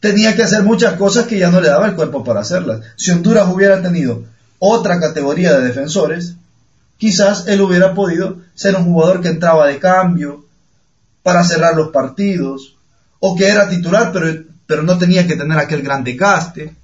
tenía 0.00 0.36
que 0.36 0.42
hacer 0.42 0.62
muchas 0.62 0.94
cosas 0.94 1.26
que 1.26 1.38
ya 1.38 1.50
no 1.50 1.60
le 1.60 1.68
daba 1.68 1.86
el 1.86 1.94
cuerpo 1.94 2.22
para 2.24 2.40
hacerlas. 2.40 2.80
Si 2.96 3.10
Honduras 3.10 3.48
hubiera 3.52 3.82
tenido 3.82 4.24
otra 4.58 5.00
categoría 5.00 5.58
de 5.58 5.66
defensores, 5.66 6.34
quizás 6.96 7.46
él 7.46 7.60
hubiera 7.60 7.94
podido 7.94 8.38
ser 8.54 8.76
un 8.76 8.84
jugador 8.84 9.20
que 9.20 9.28
entraba 9.28 9.66
de 9.66 9.78
cambio 9.78 10.44
para 11.22 11.44
cerrar 11.44 11.76
los 11.76 11.88
partidos, 11.88 12.76
o 13.20 13.36
que 13.36 13.48
era 13.48 13.68
titular, 13.68 14.12
pero, 14.12 14.44
pero 14.66 14.82
no 14.82 14.98
tenía 14.98 15.26
que 15.26 15.36
tener 15.36 15.58
aquel 15.58 15.82
gran 15.82 16.04
desgaste. 16.04 16.74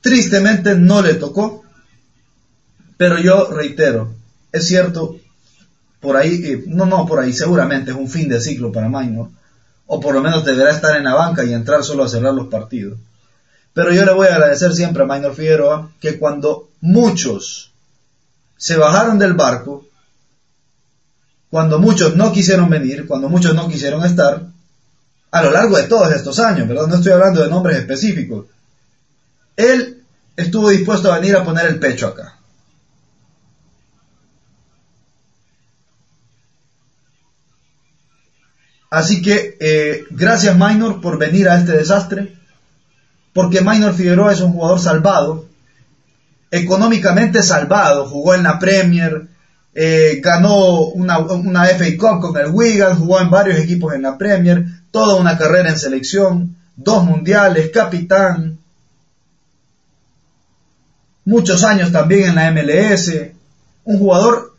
Tristemente 0.00 0.74
no 0.74 1.02
le 1.02 1.14
tocó, 1.14 1.62
pero 2.96 3.18
yo 3.18 3.50
reitero, 3.50 4.12
es 4.50 4.66
cierto, 4.66 5.16
por 6.00 6.16
ahí, 6.16 6.42
eh, 6.44 6.64
no, 6.66 6.86
no, 6.86 7.06
por 7.06 7.20
ahí 7.20 7.32
seguramente 7.32 7.92
es 7.92 7.96
un 7.96 8.08
fin 8.08 8.28
de 8.28 8.40
ciclo 8.40 8.72
para 8.72 8.88
Minor, 8.88 9.30
o 9.86 10.00
por 10.00 10.14
lo 10.14 10.20
menos 10.20 10.44
deberá 10.44 10.70
estar 10.70 10.96
en 10.96 11.04
la 11.04 11.14
banca 11.14 11.44
y 11.44 11.52
entrar 11.52 11.84
solo 11.84 12.04
a 12.04 12.08
cerrar 12.08 12.34
los 12.34 12.48
partidos. 12.48 12.98
Pero 13.74 13.92
yo 13.92 14.04
le 14.04 14.12
voy 14.12 14.26
a 14.26 14.34
agradecer 14.34 14.72
siempre 14.72 15.02
a 15.02 15.06
Minor 15.06 15.34
Figueroa 15.34 15.92
que 16.00 16.18
cuando 16.18 16.70
muchos 16.80 17.72
se 18.56 18.76
bajaron 18.76 19.18
del 19.18 19.34
barco, 19.34 19.86
cuando 21.50 21.78
muchos 21.78 22.16
no 22.16 22.32
quisieron 22.32 22.68
venir, 22.70 23.06
cuando 23.06 23.28
muchos 23.28 23.54
no 23.54 23.68
quisieron 23.68 24.04
estar, 24.04 24.46
a 25.30 25.42
lo 25.42 25.50
largo 25.50 25.76
de 25.76 25.84
todos 25.84 26.12
estos 26.12 26.38
años, 26.38 26.68
¿verdad? 26.68 26.86
No 26.86 26.96
estoy 26.96 27.12
hablando 27.12 27.42
de 27.42 27.48
nombres 27.48 27.78
específicos. 27.78 28.46
Él 29.56 30.02
estuvo 30.36 30.68
dispuesto 30.68 31.10
a 31.10 31.18
venir 31.18 31.36
a 31.36 31.44
poner 31.44 31.66
el 31.66 31.78
pecho 31.78 32.08
acá. 32.08 32.38
Así 38.90 39.22
que 39.22 39.56
eh, 39.58 40.04
gracias 40.10 40.54
Minor 40.54 41.00
por 41.00 41.16
venir 41.16 41.48
a 41.48 41.56
este 41.56 41.72
desastre, 41.72 42.36
porque 43.32 43.60
Minor 43.60 43.94
Figueroa 43.94 44.32
es 44.32 44.40
un 44.40 44.52
jugador 44.52 44.80
salvado, 44.80 45.46
económicamente 46.50 47.42
salvado, 47.42 48.06
jugó 48.08 48.34
en 48.34 48.42
la 48.42 48.58
Premier, 48.58 49.26
eh, 49.74 50.20
ganó 50.22 50.80
una, 50.88 51.18
una 51.18 51.64
FA 51.64 51.86
Cup 51.98 52.20
con 52.20 52.36
el 52.36 52.50
Wigan, 52.50 52.98
jugó 52.98 53.20
en 53.20 53.30
varios 53.30 53.58
equipos 53.58 53.94
en 53.94 54.02
la 54.02 54.18
Premier, 54.18 54.64
toda 54.90 55.16
una 55.16 55.38
carrera 55.38 55.70
en 55.70 55.78
selección, 55.78 56.56
dos 56.76 57.04
mundiales, 57.04 57.70
capitán, 57.70 58.58
muchos 61.24 61.64
años 61.64 61.90
también 61.90 62.28
en 62.28 62.34
la 62.34 62.50
MLS, 62.50 63.12
un 63.84 63.98
jugador 63.98 64.51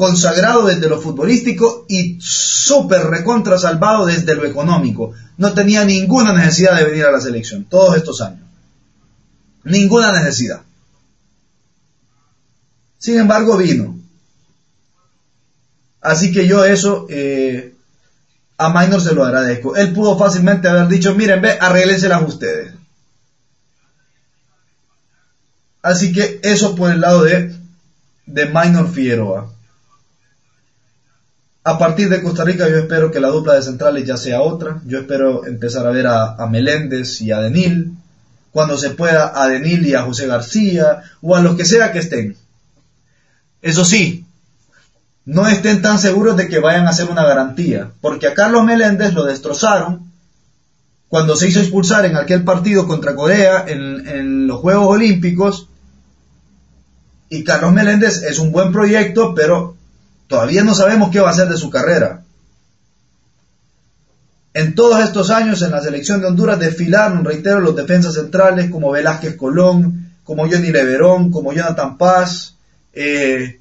consagrado 0.00 0.64
desde 0.64 0.88
lo 0.88 0.98
futbolístico 0.98 1.84
y 1.86 2.18
súper 2.22 3.02
recontra 3.02 3.58
salvado 3.58 4.06
desde 4.06 4.34
lo 4.34 4.46
económico. 4.46 5.12
No 5.36 5.52
tenía 5.52 5.84
ninguna 5.84 6.32
necesidad 6.32 6.74
de 6.74 6.84
venir 6.86 7.04
a 7.04 7.10
la 7.10 7.20
selección 7.20 7.66
todos 7.66 7.98
estos 7.98 8.22
años. 8.22 8.48
Ninguna 9.62 10.10
necesidad. 10.10 10.62
Sin 12.96 13.18
embargo, 13.18 13.58
vino. 13.58 13.98
Así 16.00 16.32
que 16.32 16.48
yo 16.48 16.64
eso 16.64 17.06
eh, 17.10 17.74
a 18.56 18.70
Minor 18.70 19.02
se 19.02 19.14
lo 19.14 19.22
agradezco. 19.22 19.76
Él 19.76 19.92
pudo 19.92 20.16
fácilmente 20.16 20.66
haber 20.66 20.88
dicho, 20.88 21.14
miren, 21.14 21.42
ve, 21.42 21.58
arréglenselas 21.60 22.26
ustedes. 22.26 22.72
Así 25.82 26.10
que 26.10 26.40
eso 26.42 26.74
por 26.74 26.90
el 26.90 27.02
lado 27.02 27.22
de, 27.24 27.54
de 28.24 28.46
Minor 28.46 28.90
Figueroa. 28.90 29.59
A 31.62 31.78
partir 31.78 32.08
de 32.08 32.22
Costa 32.22 32.44
Rica 32.44 32.68
yo 32.68 32.78
espero 32.78 33.10
que 33.10 33.20
la 33.20 33.28
dupla 33.28 33.54
de 33.54 33.62
centrales 33.62 34.06
ya 34.06 34.16
sea 34.16 34.40
otra. 34.40 34.80
Yo 34.86 35.00
espero 35.00 35.44
empezar 35.46 35.86
a 35.86 35.90
ver 35.90 36.06
a, 36.06 36.46
Meléndez 36.50 37.20
y 37.20 37.32
a 37.32 37.40
Denil. 37.40 37.92
Cuando 38.50 38.78
se 38.78 38.90
pueda 38.90 39.40
a 39.40 39.46
Denil 39.46 39.86
y 39.86 39.94
a 39.94 40.02
José 40.02 40.26
García 40.26 41.02
o 41.20 41.36
a 41.36 41.40
los 41.40 41.56
que 41.56 41.66
sea 41.66 41.92
que 41.92 41.98
estén. 41.98 42.36
Eso 43.60 43.84
sí, 43.84 44.24
no 45.26 45.46
estén 45.46 45.82
tan 45.82 45.98
seguros 45.98 46.36
de 46.36 46.48
que 46.48 46.60
vayan 46.60 46.88
a 46.88 46.94
ser 46.94 47.10
una 47.10 47.24
garantía, 47.24 47.90
porque 48.00 48.26
a 48.26 48.34
Carlos 48.34 48.64
Meléndez 48.64 49.12
lo 49.12 49.24
destrozaron 49.24 50.10
cuando 51.08 51.36
se 51.36 51.48
hizo 51.48 51.60
expulsar 51.60 52.06
en 52.06 52.16
aquel 52.16 52.42
partido 52.42 52.86
contra 52.86 53.14
Corea 53.14 53.66
en 53.68 54.46
los 54.46 54.60
Juegos 54.60 54.86
Olímpicos. 54.88 55.68
Y 57.28 57.44
Carlos 57.44 57.72
Meléndez 57.72 58.22
es 58.22 58.38
un 58.38 58.50
buen 58.50 58.72
proyecto, 58.72 59.34
pero 59.34 59.76
Todavía 60.30 60.62
no 60.62 60.74
sabemos 60.74 61.10
qué 61.10 61.18
va 61.18 61.28
a 61.28 61.32
hacer 61.32 61.48
de 61.48 61.56
su 61.56 61.70
carrera. 61.70 62.22
En 64.54 64.76
todos 64.76 65.02
estos 65.02 65.28
años 65.30 65.60
en 65.62 65.72
la 65.72 65.82
selección 65.82 66.20
de 66.20 66.28
Honduras 66.28 66.60
desfilaron, 66.60 67.24
reitero, 67.24 67.60
los 67.60 67.74
defensas 67.74 68.14
centrales 68.14 68.70
como 68.70 68.92
Velázquez 68.92 69.36
Colón, 69.36 70.12
como 70.22 70.48
Johnny 70.48 70.70
Leverón, 70.70 71.32
como 71.32 71.52
Jonathan 71.52 71.98
Paz, 71.98 72.54
eh, 72.92 73.58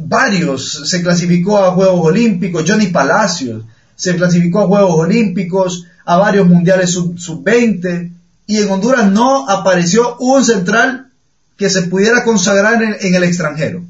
varios, 0.00 0.90
se 0.90 1.02
clasificó 1.02 1.58
a 1.64 1.72
Juegos 1.72 2.04
Olímpicos, 2.04 2.64
Johnny 2.68 2.88
Palacios, 2.88 3.64
se 3.96 4.16
clasificó 4.16 4.60
a 4.60 4.66
Juegos 4.66 4.94
Olímpicos, 4.94 5.86
a 6.04 6.18
varios 6.18 6.46
mundiales 6.46 6.90
sub-20, 6.90 8.12
y 8.46 8.58
en 8.58 8.70
Honduras 8.70 9.10
no 9.10 9.48
apareció 9.48 10.18
un 10.18 10.44
central 10.44 11.10
que 11.56 11.70
se 11.70 11.84
pudiera 11.84 12.24
consagrar 12.24 12.82
en, 12.82 13.14
el 13.14 13.24
extranjero. 13.24 13.82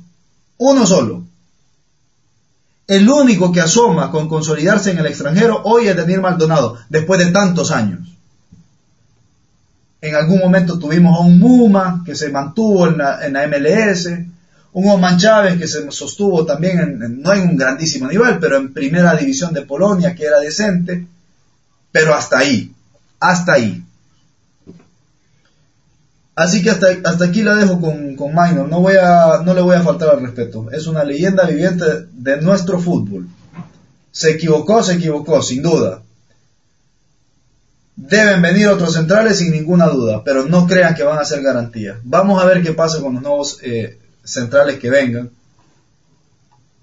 Uno 0.58 0.86
solo. 0.86 1.23
El 2.86 3.08
único 3.08 3.50
que 3.50 3.60
asoma 3.60 4.10
con 4.10 4.28
consolidarse 4.28 4.90
en 4.90 4.98
el 4.98 5.06
extranjero 5.06 5.62
hoy 5.64 5.88
es 5.88 5.96
Daniel 5.96 6.20
Maldonado, 6.20 6.78
después 6.88 7.18
de 7.18 7.32
tantos 7.32 7.70
años. 7.70 8.00
En 10.02 10.14
algún 10.14 10.38
momento 10.38 10.78
tuvimos 10.78 11.16
a 11.16 11.22
un 11.22 11.38
Muma 11.38 12.02
que 12.04 12.14
se 12.14 12.28
mantuvo 12.28 12.88
en 12.88 12.98
la, 12.98 13.46
MLS, 13.48 14.10
un 14.72 14.90
Oman 14.90 15.16
Chávez 15.16 15.58
que 15.58 15.66
se 15.66 15.90
sostuvo 15.90 16.44
también, 16.44 16.78
en, 16.78 17.22
no 17.22 17.32
en 17.32 17.48
un 17.48 17.56
grandísimo 17.56 18.06
nivel, 18.06 18.38
pero 18.38 18.58
en 18.58 18.74
primera 18.74 19.14
división 19.14 19.54
de 19.54 19.62
Polonia, 19.62 20.14
que 20.14 20.26
era 20.26 20.40
decente, 20.40 21.06
pero 21.90 22.14
hasta 22.14 22.38
ahí, 22.38 22.74
hasta 23.18 23.52
ahí. 23.52 23.83
Así 26.36 26.62
que 26.62 26.70
hasta, 26.70 26.88
hasta 27.04 27.24
aquí 27.26 27.42
la 27.42 27.54
dejo 27.54 27.80
con, 27.80 28.16
con 28.16 28.34
no, 28.34 28.80
voy 28.80 28.94
a, 29.00 29.42
no 29.44 29.54
le 29.54 29.60
voy 29.60 29.76
a 29.76 29.82
faltar 29.82 30.10
al 30.10 30.22
respeto, 30.22 30.68
es 30.72 30.86
una 30.86 31.04
leyenda 31.04 31.46
viviente 31.46 31.84
de 32.12 32.40
nuestro 32.40 32.80
fútbol. 32.80 33.28
Se 34.10 34.30
equivocó, 34.30 34.82
se 34.82 34.94
equivocó, 34.94 35.42
sin 35.42 35.62
duda, 35.62 36.02
Deben 37.96 38.42
venir 38.42 38.66
otros 38.68 38.94
centrales 38.94 39.38
sin 39.38 39.52
ninguna 39.52 39.86
duda, 39.86 40.24
pero 40.24 40.46
no 40.46 40.66
crean 40.66 40.96
que 40.96 41.04
van 41.04 41.18
a 41.18 41.24
ser 41.24 41.42
garantía. 41.42 42.00
Vamos 42.02 42.42
a 42.42 42.46
ver 42.46 42.60
qué 42.62 42.72
pasa 42.72 43.00
con 43.00 43.14
los 43.14 43.22
nuevos 43.22 43.58
eh, 43.62 43.98
centrales 44.24 44.80
que 44.80 44.90
vengan. 44.90 45.30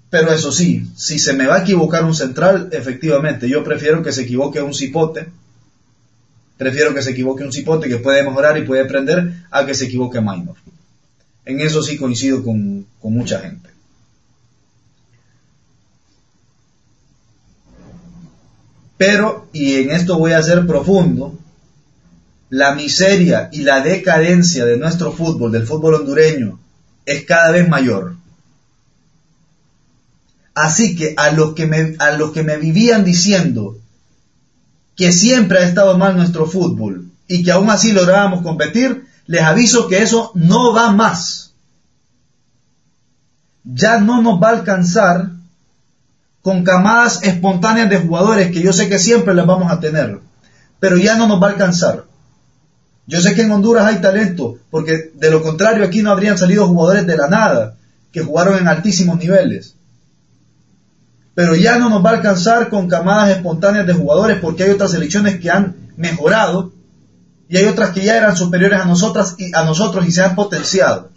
Pero 0.08 0.32
eso 0.32 0.52
sí, 0.52 0.86
si 0.96 1.18
se 1.18 1.34
me 1.34 1.46
va 1.46 1.56
a 1.56 1.60
equivocar 1.62 2.04
un 2.04 2.14
central, 2.14 2.70
efectivamente, 2.72 3.48
yo 3.48 3.62
prefiero 3.62 4.02
que 4.02 4.12
se 4.12 4.22
equivoque 4.22 4.62
un 4.62 4.74
cipote. 4.74 5.28
Prefiero 6.56 6.94
que 6.94 7.02
se 7.02 7.10
equivoque 7.10 7.44
un 7.44 7.52
cipote 7.52 7.88
que 7.88 7.98
puede 7.98 8.22
mejorar 8.22 8.56
y 8.58 8.64
puede 8.64 8.82
aprender 8.82 9.44
a 9.50 9.66
que 9.66 9.74
se 9.74 9.86
equivoque 9.86 10.20
Minor. 10.20 10.56
En 11.44 11.60
eso 11.60 11.82
sí 11.82 11.96
coincido 11.96 12.42
con 12.42 12.86
mucha 13.02 13.40
gente. 13.40 13.72
Pero, 19.02 19.48
y 19.52 19.74
en 19.74 19.90
esto 19.90 20.16
voy 20.16 20.30
a 20.30 20.42
ser 20.44 20.64
profundo, 20.64 21.36
la 22.50 22.76
miseria 22.76 23.48
y 23.50 23.62
la 23.62 23.80
decadencia 23.80 24.64
de 24.64 24.76
nuestro 24.76 25.10
fútbol, 25.10 25.50
del 25.50 25.66
fútbol 25.66 25.94
hondureño, 25.94 26.60
es 27.04 27.24
cada 27.24 27.50
vez 27.50 27.68
mayor. 27.68 28.14
Así 30.54 30.94
que 30.94 31.14
a 31.16 31.32
los 31.32 31.54
que 31.54 31.66
me, 31.66 31.96
a 31.98 32.12
los 32.12 32.30
que 32.30 32.44
me 32.44 32.58
vivían 32.58 33.04
diciendo 33.04 33.76
que 34.96 35.12
siempre 35.12 35.58
ha 35.58 35.66
estado 35.66 35.96
mal 35.98 36.16
nuestro 36.16 36.46
fútbol 36.46 37.10
y 37.28 37.42
que 37.42 37.52
aún 37.52 37.70
así 37.70 37.92
lográbamos 37.92 38.42
competir, 38.42 39.06
les 39.26 39.42
aviso 39.42 39.88
que 39.88 40.02
eso 40.02 40.32
no 40.34 40.74
va 40.74 40.92
más. 40.92 41.54
Ya 43.64 43.98
no 43.98 44.20
nos 44.20 44.42
va 44.42 44.48
a 44.48 44.58
alcanzar 44.58 45.30
con 46.42 46.64
camadas 46.64 47.22
espontáneas 47.22 47.88
de 47.88 48.00
jugadores 48.00 48.50
que 48.50 48.60
yo 48.60 48.72
sé 48.72 48.88
que 48.88 48.98
siempre 48.98 49.34
les 49.34 49.46
vamos 49.46 49.70
a 49.70 49.80
tener, 49.80 50.18
pero 50.80 50.96
ya 50.96 51.16
no 51.16 51.28
nos 51.28 51.40
va 51.40 51.48
a 51.48 51.50
alcanzar. 51.50 52.04
Yo 53.06 53.20
sé 53.20 53.34
que 53.34 53.42
en 53.42 53.52
Honduras 53.52 53.86
hay 53.86 54.00
talento, 54.00 54.58
porque 54.70 55.12
de 55.14 55.30
lo 55.30 55.42
contrario 55.42 55.84
aquí 55.84 56.02
no 56.02 56.10
habrían 56.10 56.38
salido 56.38 56.66
jugadores 56.66 57.06
de 57.06 57.16
la 57.16 57.28
nada, 57.28 57.76
que 58.12 58.22
jugaron 58.22 58.58
en 58.58 58.68
altísimos 58.68 59.18
niveles. 59.18 59.76
Pero 61.34 61.54
ya 61.54 61.78
no 61.78 61.88
nos 61.88 62.04
va 62.04 62.10
a 62.10 62.14
alcanzar 62.14 62.68
con 62.68 62.88
camadas 62.88 63.30
espontáneas 63.30 63.86
de 63.86 63.94
jugadores, 63.94 64.38
porque 64.40 64.64
hay 64.64 64.70
otras 64.70 64.90
selecciones 64.90 65.40
que 65.40 65.50
han 65.50 65.90
mejorado 65.96 66.72
y 67.48 67.56
hay 67.56 67.66
otras 67.66 67.90
que 67.90 68.02
ya 68.02 68.16
eran 68.16 68.36
superiores 68.36 68.80
a 68.80 68.84
nosotras 68.84 69.34
y 69.38 69.54
a 69.54 69.62
nosotros 69.64 70.06
y 70.06 70.12
se 70.12 70.22
han 70.22 70.34
potenciado. 70.34 71.10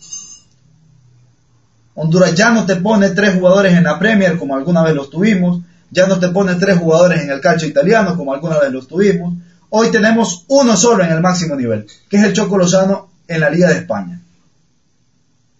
Honduras 1.93 2.35
ya 2.35 2.51
no 2.51 2.65
te 2.65 2.75
pone 2.75 3.11
tres 3.11 3.35
jugadores 3.35 3.73
en 3.73 3.85
la 3.85 3.97
Premier 3.97 4.37
como 4.37 4.55
alguna 4.55 4.83
vez 4.83 4.93
los 4.93 5.09
tuvimos, 5.09 5.61
ya 5.91 6.07
no 6.07 6.19
te 6.19 6.27
pone 6.29 6.55
tres 6.55 6.77
jugadores 6.77 7.21
en 7.21 7.29
el 7.29 7.39
calcio 7.39 7.67
italiano 7.67 8.17
como 8.17 8.33
alguna 8.33 8.59
vez 8.59 8.71
los 8.71 8.87
tuvimos. 8.87 9.33
Hoy 9.69 9.91
tenemos 9.91 10.43
uno 10.49 10.75
solo 10.75 11.03
en 11.03 11.11
el 11.11 11.21
máximo 11.21 11.55
nivel, 11.55 11.87
que 12.09 12.17
es 12.17 12.23
el 12.23 12.33
Choco 12.33 12.57
Lozano 12.57 13.09
en 13.27 13.39
la 13.39 13.49
Liga 13.49 13.69
de 13.69 13.75
España. 13.75 14.21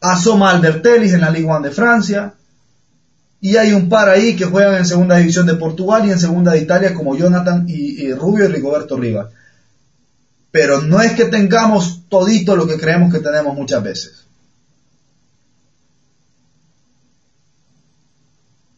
Asoma 0.01 0.51
Albertelis 0.51 1.13
en 1.13 1.21
la 1.21 1.29
Liga 1.29 1.57
1 1.57 1.67
de 1.67 1.71
Francia. 1.71 2.33
Y 3.45 3.57
hay 3.57 3.73
un 3.73 3.89
par 3.89 4.09
ahí 4.09 4.35
que 4.35 4.45
juegan 4.45 4.73
en 4.73 4.87
segunda 4.87 5.17
división 5.17 5.45
de 5.45 5.53
Portugal 5.53 6.03
y 6.03 6.09
en 6.09 6.17
segunda 6.17 6.53
de 6.53 6.61
Italia 6.61 6.95
como 6.95 7.15
Jonathan 7.15 7.65
y, 7.67 8.11
Rubio 8.11 8.45
y 8.45 8.47
Rigoberto 8.47 8.97
Rivas. 8.97 9.27
Pero 10.49 10.81
no 10.81 10.99
es 10.99 11.11
que 11.11 11.25
tengamos 11.25 12.09
todito 12.09 12.55
lo 12.55 12.65
que 12.65 12.79
creemos 12.79 13.13
que 13.13 13.19
tenemos 13.19 13.55
muchas 13.55 13.83
veces. 13.83 14.25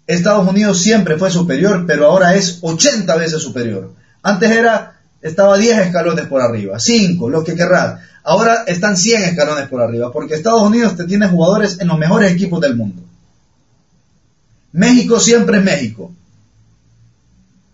Estados 0.05 0.45
Unidos 0.45 0.81
siempre 0.81 1.15
fue 1.15 1.31
superior, 1.31 1.85
pero 1.87 2.07
ahora 2.07 2.35
es 2.35 2.57
80 2.59 3.15
veces 3.15 3.41
superior. 3.41 3.93
Antes 4.21 4.51
era, 4.51 4.99
estaba 5.21 5.57
10 5.57 5.77
escalones 5.77 6.27
por 6.27 6.41
arriba, 6.41 6.77
5, 6.77 7.29
lo 7.29 7.41
que 7.45 7.55
querrás. 7.55 8.01
Ahora 8.21 8.65
están 8.67 8.97
100 8.97 9.23
escalones 9.23 9.69
por 9.69 9.81
arriba, 9.81 10.11
porque 10.11 10.33
Estados 10.33 10.63
Unidos 10.63 10.97
te 10.97 11.05
tiene 11.05 11.29
jugadores 11.29 11.79
en 11.79 11.87
los 11.87 11.97
mejores 11.97 12.33
equipos 12.33 12.59
del 12.59 12.75
mundo. 12.75 13.06
México 14.73 15.19
siempre 15.19 15.57
es 15.57 15.63
México. 15.63 16.13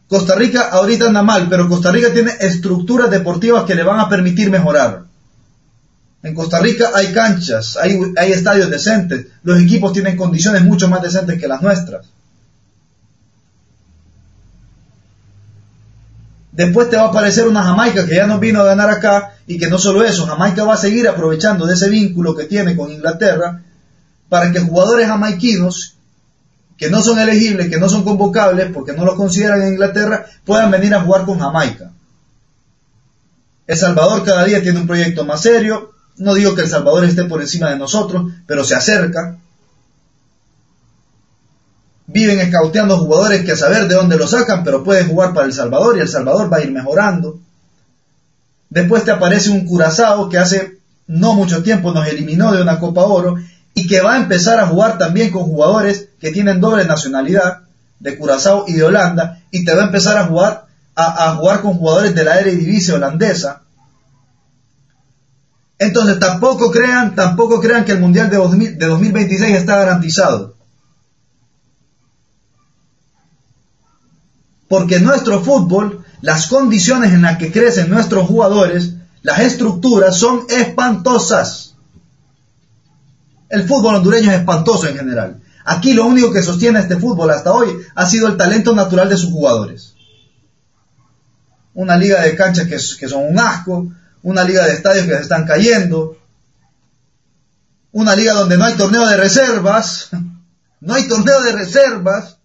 Costa 0.07 0.35
Rica 0.35 0.69
ahorita 0.69 1.07
anda 1.07 1.23
mal, 1.23 1.47
pero 1.49 1.67
Costa 1.67 1.91
Rica 1.91 2.13
tiene 2.13 2.33
estructuras 2.39 3.09
deportivas 3.09 3.63
que 3.63 3.75
le 3.75 3.83
van 3.83 3.99
a 3.99 4.09
permitir 4.09 4.51
mejorar. 4.51 5.05
En 6.21 6.33
Costa 6.33 6.59
Rica 6.59 6.91
hay 6.93 7.11
canchas, 7.11 7.77
hay, 7.77 8.31
estadios 8.31 8.69
decentes, 8.69 9.27
los 9.43 9.59
equipos 9.59 9.91
tienen 9.91 10.15
condiciones 10.15 10.63
mucho 10.63 10.87
más 10.87 11.01
decentes 11.01 11.39
que 11.39 11.47
las 11.47 11.61
nuestras. 11.61 12.05
Después 16.51 16.89
te 16.89 16.95
va 16.95 17.05
a 17.05 17.07
aparecer 17.07 17.47
una 17.47 17.63
Jamaica 17.63 18.05
que 18.05 18.15
ya 18.15 18.27
nos 18.27 18.39
vino 18.39 18.61
a 18.61 18.65
ganar 18.65 18.91
acá 18.91 19.33
y 19.47 19.57
que 19.57 19.67
no 19.67 19.79
solo 19.79 20.03
eso, 20.03 20.27
Jamaica 20.27 20.63
va 20.63 20.75
a 20.75 20.77
seguir 20.77 21.07
aprovechando 21.09 21.65
de 21.65 21.73
ese 21.73 21.89
vínculo 21.89 22.35
que 22.35 22.45
tiene 22.45 22.75
con 22.75 22.91
Inglaterra 22.91 23.63
para 24.29 24.51
que 24.51 24.59
jugadores 24.59 25.07
jamaiquinos 25.07 25.97
que 26.77 26.89
no 26.89 27.01
son 27.01 27.19
elegibles, 27.19 27.69
que 27.69 27.79
no 27.79 27.89
son 27.89 28.03
convocables 28.03 28.71
porque 28.73 28.93
no 28.93 29.05
los 29.05 29.15
consideran 29.15 29.61
en 29.61 29.73
Inglaterra, 29.73 30.25
puedan 30.45 30.71
venir 30.71 30.93
a 30.93 31.01
jugar 31.01 31.25
con 31.25 31.39
Jamaica. 31.39 31.91
El 33.65 33.77
Salvador 33.77 34.23
cada 34.23 34.43
día 34.43 34.61
tiene 34.61 34.79
un 34.79 34.87
proyecto 34.87 35.25
más 35.25 35.41
serio, 35.41 35.91
no 36.17 36.33
digo 36.33 36.55
que 36.55 36.61
El 36.61 36.69
Salvador 36.69 37.05
esté 37.05 37.23
por 37.25 37.41
encima 37.41 37.69
de 37.69 37.77
nosotros, 37.77 38.31
pero 38.45 38.63
se 38.63 38.75
acerca 38.75 39.37
viven 42.07 42.39
escauteando 42.39 42.97
jugadores 42.97 43.43
que 43.43 43.53
a 43.53 43.57
saber 43.57 43.87
de 43.87 43.95
dónde 43.95 44.17
lo 44.17 44.27
sacan, 44.27 44.63
pero 44.63 44.83
pueden 44.83 45.07
jugar 45.07 45.33
para 45.33 45.47
El 45.47 45.53
Salvador 45.53 45.97
y 45.97 46.01
El 46.01 46.09
Salvador 46.09 46.51
va 46.51 46.57
a 46.57 46.63
ir 46.63 46.71
mejorando. 46.71 47.39
Después 48.69 49.03
te 49.03 49.11
aparece 49.11 49.49
un 49.49 49.65
Curazao 49.65 50.29
que 50.29 50.37
hace 50.37 50.77
no 51.07 51.33
mucho 51.33 51.63
tiempo 51.63 51.91
nos 51.91 52.07
eliminó 52.07 52.51
de 52.51 52.61
una 52.61 52.79
Copa 52.79 53.03
Oro 53.03 53.35
y 53.73 53.87
que 53.87 54.01
va 54.01 54.13
a 54.13 54.17
empezar 54.17 54.59
a 54.59 54.67
jugar 54.67 54.97
también 54.97 55.31
con 55.31 55.43
jugadores 55.43 56.09
que 56.19 56.31
tienen 56.31 56.61
doble 56.61 56.85
nacionalidad 56.85 57.61
de 57.99 58.17
Curazao 58.17 58.65
y 58.67 58.73
de 58.73 58.83
Holanda 58.83 59.41
y 59.51 59.65
te 59.65 59.73
va 59.73 59.83
a 59.83 59.85
empezar 59.85 60.17
a 60.17 60.25
jugar 60.25 60.67
a, 60.95 61.35
jugar 61.35 61.61
con 61.61 61.73
jugadores 61.73 62.13
de 62.13 62.23
la 62.23 62.39
Eredivisie 62.39 62.93
holandesa. 62.93 63.63
Entonces 65.79 66.19
tampoco 66.19 66.69
crean, 66.69 67.15
tampoco 67.15 67.59
crean 67.59 67.83
que 67.83 67.93
el 67.93 67.99
Mundial 67.99 68.29
de, 68.29 68.37
de 68.37 68.85
2026 68.85 69.55
está 69.55 69.77
garantizado. 69.77 70.53
porque 74.73 74.99
nuestro 74.99 75.43
fútbol, 75.43 76.03
las 76.21 76.47
condiciones 76.47 77.13
en 77.13 77.21
las 77.21 77.37
que 77.37 77.51
crecen 77.51 77.91
nuestros 77.91 78.25
jugadores, 78.25 78.93
las 79.21 79.37
estructuras 79.41 80.17
son 80.17 80.47
espantosas. 80.49 81.72
El 83.53 83.67
fútbol 83.67 83.93
hondureño 83.93 84.31
es 84.31 84.39
espantoso 84.39 84.87
en 84.87 84.97
general. 84.97 85.39
Aquí 85.63 85.93
lo 85.93 86.07
único 86.07 86.33
que 86.33 86.41
sostiene 86.41 86.79
este 86.79 86.97
fútbol 86.97 87.29
hasta 87.29 87.51
hoy 87.51 87.69
ha 87.93 88.03
sido 88.07 88.25
el 88.25 88.35
talento 88.35 88.73
natural 88.73 89.07
de 89.09 89.15
sus 89.15 89.29
jugadores. 89.29 89.93
Una 91.75 91.95
liga 91.95 92.23
de 92.23 92.35
canchas 92.35 92.65
que, 92.65 92.77
que 92.99 93.07
son 93.07 93.27
un 93.27 93.37
asco, 93.37 93.93
una 94.23 94.43
liga 94.43 94.65
de 94.65 94.73
estadios 94.73 95.05
que 95.05 95.13
se 95.13 95.21
están 95.21 95.45
cayendo, 95.45 96.17
una 97.91 98.15
liga 98.15 98.33
donde 98.33 98.57
no 98.57 98.65
hay 98.65 98.73
torneo 98.73 99.05
de 99.07 99.17
reservas, 99.17 100.09
no 100.81 100.95
hay 100.95 101.07
torneo 101.07 101.43
de 101.43 101.51
reservas, 101.51 102.37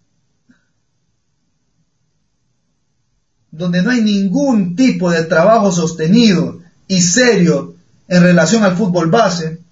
donde 3.49 3.81
no 3.81 3.89
hay 3.89 4.01
ningún 4.01 4.75
tipo 4.75 5.09
de 5.09 5.23
trabajo 5.23 5.71
sostenido 5.71 6.59
y 6.87 7.01
serio 7.01 7.73
en 8.07 8.21
relación 8.21 8.63
al 8.63 8.77
fútbol 8.77 9.09
base, 9.09 9.63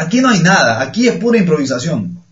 aquí 0.00 0.22
no 0.22 0.30
hay 0.30 0.40
nada, 0.40 0.80
aquí 0.80 1.06
es 1.08 1.16
pura 1.16 1.38
improvisación. 1.38 2.22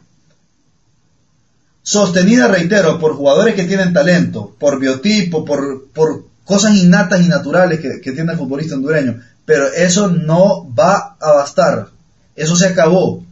Sostenida, 1.82 2.48
reitero, 2.48 2.98
por 2.98 3.14
jugadores 3.14 3.54
que 3.54 3.64
tienen 3.64 3.92
talento, 3.92 4.56
por 4.58 4.78
biotipo, 4.78 5.44
por, 5.44 5.88
por 5.92 6.24
cosas 6.44 6.74
innatas 6.76 7.20
y 7.20 7.28
naturales 7.28 7.80
que, 7.80 8.12
tiene 8.12 8.32
el 8.32 8.38
futbolista 8.38 8.74
hondureño, 8.74 9.20
Pero 9.44 9.66
eso 9.66 10.08
no 10.08 10.74
va 10.74 11.16
a 11.20 11.32
bastar. 11.32 11.88
Eso 12.34 12.56
se 12.56 12.66
acabó. 12.68 13.24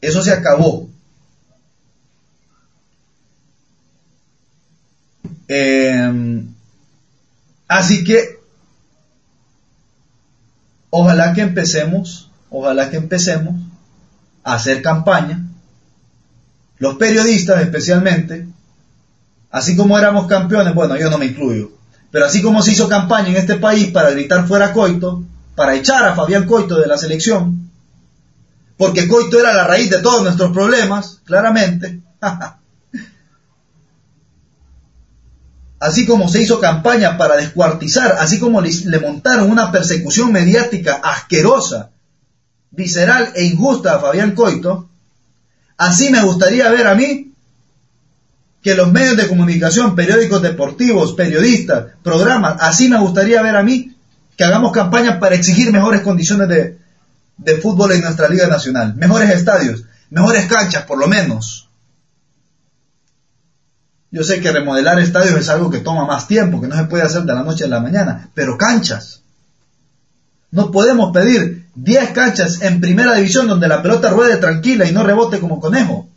Eso 0.00 0.22
se 0.22 0.32
acabó. 0.32 0.88
Em, 5.48 6.54
así 7.68 8.04
que 8.04 8.40
ojalá 10.90 11.34
que 11.34 11.42
empecemos, 11.42 12.30
ojalá 12.60 12.90
que 12.90 12.96
empecemos 12.96 13.54
a 14.42 14.54
hacer 14.54 14.82
campaña, 14.82 15.44
los 16.78 16.96
periodistas 16.96 17.62
especialmente, 17.62 18.46
así 19.50 19.76
como 19.76 19.98
éramos 19.98 20.26
campeones, 20.26 20.74
bueno, 20.74 20.96
yo 20.96 21.10
no 21.10 21.18
me 21.18 21.26
incluyo, 21.26 21.70
pero 22.10 22.26
así 22.26 22.42
como 22.42 22.62
se 22.62 22.72
hizo 22.72 22.88
campaña 22.88 23.28
en 23.28 23.36
este 23.36 23.56
país 23.56 23.90
para 23.90 24.10
gritar 24.10 24.46
fuera 24.46 24.72
Coito, 24.72 25.24
para 25.54 25.74
echar 25.74 26.06
a 26.06 26.14
Fabián 26.14 26.46
Coito 26.46 26.78
de 26.78 26.86
la 26.86 26.98
selección, 26.98 27.70
porque 28.76 29.08
Coito 29.08 29.38
era 29.38 29.52
la 29.52 29.64
raíz 29.64 29.90
de 29.90 29.98
todos 29.98 30.22
nuestros 30.22 30.52
problemas, 30.52 31.20
claramente, 31.24 32.02
así 35.80 36.06
como 36.06 36.28
se 36.28 36.42
hizo 36.42 36.60
campaña 36.60 37.18
para 37.18 37.36
descuartizar, 37.36 38.16
así 38.18 38.38
como 38.38 38.60
le, 38.60 39.00
montaron 39.00 39.50
una 39.50 39.70
persecución 39.70 40.32
mediática 40.32 41.00
asquerosa, 41.02 41.90
visceral 42.76 43.32
e 43.34 43.44
injusta 43.44 43.94
a 43.94 43.98
Fabián 44.00 44.32
Coito, 44.32 44.88
así 45.76 46.10
me 46.10 46.22
gustaría 46.22 46.70
ver 46.70 46.86
a 46.86 46.94
mí 46.94 47.32
que 48.62 48.74
los 48.74 48.90
medios 48.90 49.16
de 49.16 49.28
comunicación, 49.28 49.94
periódicos 49.94 50.42
deportivos, 50.42 51.12
periodistas, 51.12 51.86
programas, 52.02 52.56
así 52.60 52.88
me 52.88 52.98
gustaría 52.98 53.42
ver 53.42 53.56
a 53.56 53.62
mí 53.62 53.94
que 54.36 54.44
hagamos 54.44 54.72
campañas 54.72 55.18
para 55.18 55.34
exigir 55.34 55.70
mejores 55.70 56.00
condiciones 56.00 56.48
de, 56.48 56.78
de 57.36 57.56
fútbol 57.58 57.92
en 57.92 58.00
nuestra 58.00 58.28
Liga 58.28 58.48
Nacional, 58.48 58.94
mejores 58.96 59.30
estadios, 59.30 59.84
mejores 60.10 60.46
canchas 60.46 60.84
por 60.84 60.98
lo 60.98 61.06
menos 61.06 61.64
yo 64.14 64.22
sé 64.22 64.40
que 64.40 64.52
remodelar 64.52 65.00
estadios 65.00 65.40
es 65.40 65.48
algo 65.48 65.72
que 65.72 65.80
toma 65.80 66.06
más 66.06 66.28
tiempo, 66.28 66.60
que 66.60 66.68
no 66.68 66.76
se 66.76 66.84
puede 66.84 67.02
hacer 67.02 67.24
de 67.24 67.34
la 67.34 67.42
noche 67.42 67.64
a 67.64 67.66
la 67.66 67.80
mañana, 67.80 68.30
pero 68.32 68.56
canchas. 68.56 69.22
No 70.52 70.70
podemos 70.70 71.12
pedir 71.12 71.63
10 71.74 72.10
canchas 72.10 72.62
en 72.62 72.80
primera 72.80 73.14
división 73.14 73.48
donde 73.48 73.68
la 73.68 73.82
pelota 73.82 74.10
ruede 74.10 74.36
tranquila 74.36 74.88
y 74.88 74.92
no 74.92 75.02
rebote 75.02 75.40
como 75.40 75.60
conejo. 75.60 76.08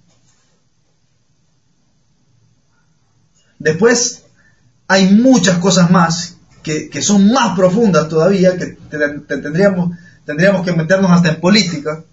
Después 3.60 4.24
hay 4.88 5.13
muchas 5.13 5.58
cosas 5.58 5.89
más 5.89 6.38
que, 6.63 7.02
son 7.02 7.32
más 7.32 7.56
profundas 7.56 8.10
todavía, 8.10 8.58
que 8.58 8.78
tendríamos, 9.28 9.98
tendríamos 10.26 10.65
que 10.65 10.74
meternos 10.74 11.12
hasta 11.12 11.30
en 11.30 11.39
política. 11.39 12.04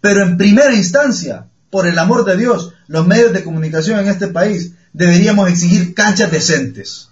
Pero 0.00 0.22
en 0.22 0.36
primera 0.36 0.72
instancia, 0.72 1.48
por 1.70 1.86
el 1.88 1.98
amor 1.98 2.24
de 2.24 2.36
Dios, 2.36 2.72
los 2.86 3.06
medios 3.06 3.32
de 3.32 3.42
comunicación 3.42 3.98
en 3.98 4.08
este 4.08 4.28
país 4.28 4.74
deberíamos 4.92 5.50
exigir 5.50 5.94
canchas 5.94 6.30
decentes. 6.30 7.08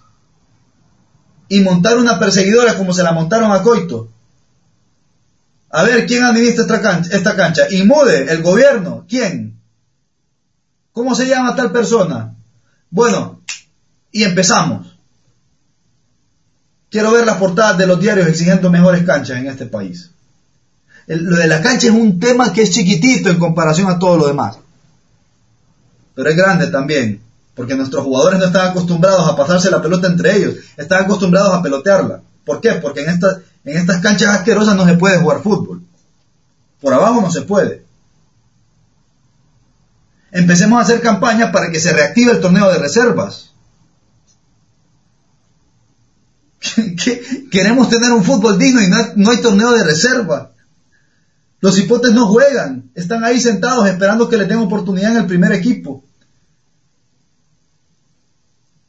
Y 1.49 1.59
montar 1.59 1.97
una 1.97 2.17
perseguidora 2.17 2.77
como 2.77 2.93
se 2.93 3.03
la 3.03 3.11
montaron 3.11 3.51
a 3.51 3.61
Coito. 3.61 4.12
A 5.73 5.83
ver, 5.83 6.05
¿quién 6.05 6.23
administra 6.23 6.63
esta 6.63 6.81
cancha? 6.81 7.15
Esta 7.15 7.35
cancha? 7.35 7.63
¿El 7.65 8.41
gobierno? 8.41 9.05
¿Quién? 9.07 9.59
¿Cómo 10.91 11.15
se 11.15 11.27
llama 11.27 11.55
tal 11.55 11.71
persona? 11.71 12.35
Bueno, 12.89 13.41
y 14.11 14.23
empezamos. 14.23 14.95
Quiero 16.89 17.11
ver 17.11 17.25
las 17.25 17.37
portadas 17.37 17.77
de 17.77 17.87
los 17.87 17.99
diarios 17.99 18.27
exigiendo 18.27 18.69
mejores 18.69 19.03
canchas 19.03 19.39
en 19.39 19.47
este 19.47 19.65
país 19.65 20.13
lo 21.07 21.37
de 21.37 21.47
la 21.47 21.61
cancha 21.61 21.87
es 21.87 21.93
un 21.93 22.19
tema 22.19 22.53
que 22.53 22.61
es 22.63 22.71
chiquitito 22.71 23.29
en 23.29 23.39
comparación 23.39 23.89
a 23.89 23.99
todo 23.99 24.17
lo 24.17 24.27
demás. 24.27 24.57
Pero 26.15 26.29
es 26.29 26.35
grande 26.35 26.67
también, 26.67 27.21
porque 27.55 27.75
nuestros 27.75 28.03
jugadores 28.03 28.39
no 28.39 28.45
están 28.45 28.69
acostumbrados 28.69 29.27
a 29.27 29.35
pasarse 29.35 29.71
la 29.71 29.81
pelota 29.81 30.07
entre 30.07 30.35
ellos, 30.37 30.55
están 30.77 31.03
acostumbrados 31.03 31.53
a 31.53 31.61
pelotearla. 31.61 32.21
¿Por 32.45 32.61
qué? 32.61 32.73
Porque 32.73 33.01
en, 33.01 33.09
estas 33.09 33.37
en 33.65 33.77
estas 33.77 34.01
canchas 34.01 34.37
asquerosas 34.37 34.75
no 34.75 34.85
se 34.85 34.95
puede 34.95 35.19
jugar 35.19 35.41
fútbol. 35.41 35.83
Por 36.81 36.93
abajo 36.93 37.21
no 37.21 37.31
se 37.31 37.43
puede. 37.43 37.85
Empecemos 40.31 40.79
a 40.79 40.81
hacer 40.81 41.01
campañas 41.01 41.51
para 41.51 41.69
que 41.71 41.79
se 41.79 41.93
reactive 41.93 42.31
el 42.31 42.41
torneo 42.41 42.71
de 42.71 42.79
reservas. 42.79 43.53
Queremos 47.51 47.89
tener 47.89 48.11
un 48.11 48.23
fútbol 48.23 48.57
digno 48.57 48.81
y 48.81 48.89
no 48.89 49.31
hay 49.31 49.41
torneo 49.41 49.71
de 49.73 49.83
reserva. 49.83 50.53
Los 51.63 51.79
hipotes 51.79 52.11
no 52.11 52.27
juegan, 52.27 52.91
están 52.93 53.23
ahí 53.23 53.39
sentados 53.39 53.87
esperando 53.87 54.27
que 54.27 54.35
le 54.35 54.47
den 54.47 54.57
oportunidad 54.57 55.11
en 55.11 55.17
el 55.19 55.27
primer 55.27 55.53
equipo. 55.53 56.03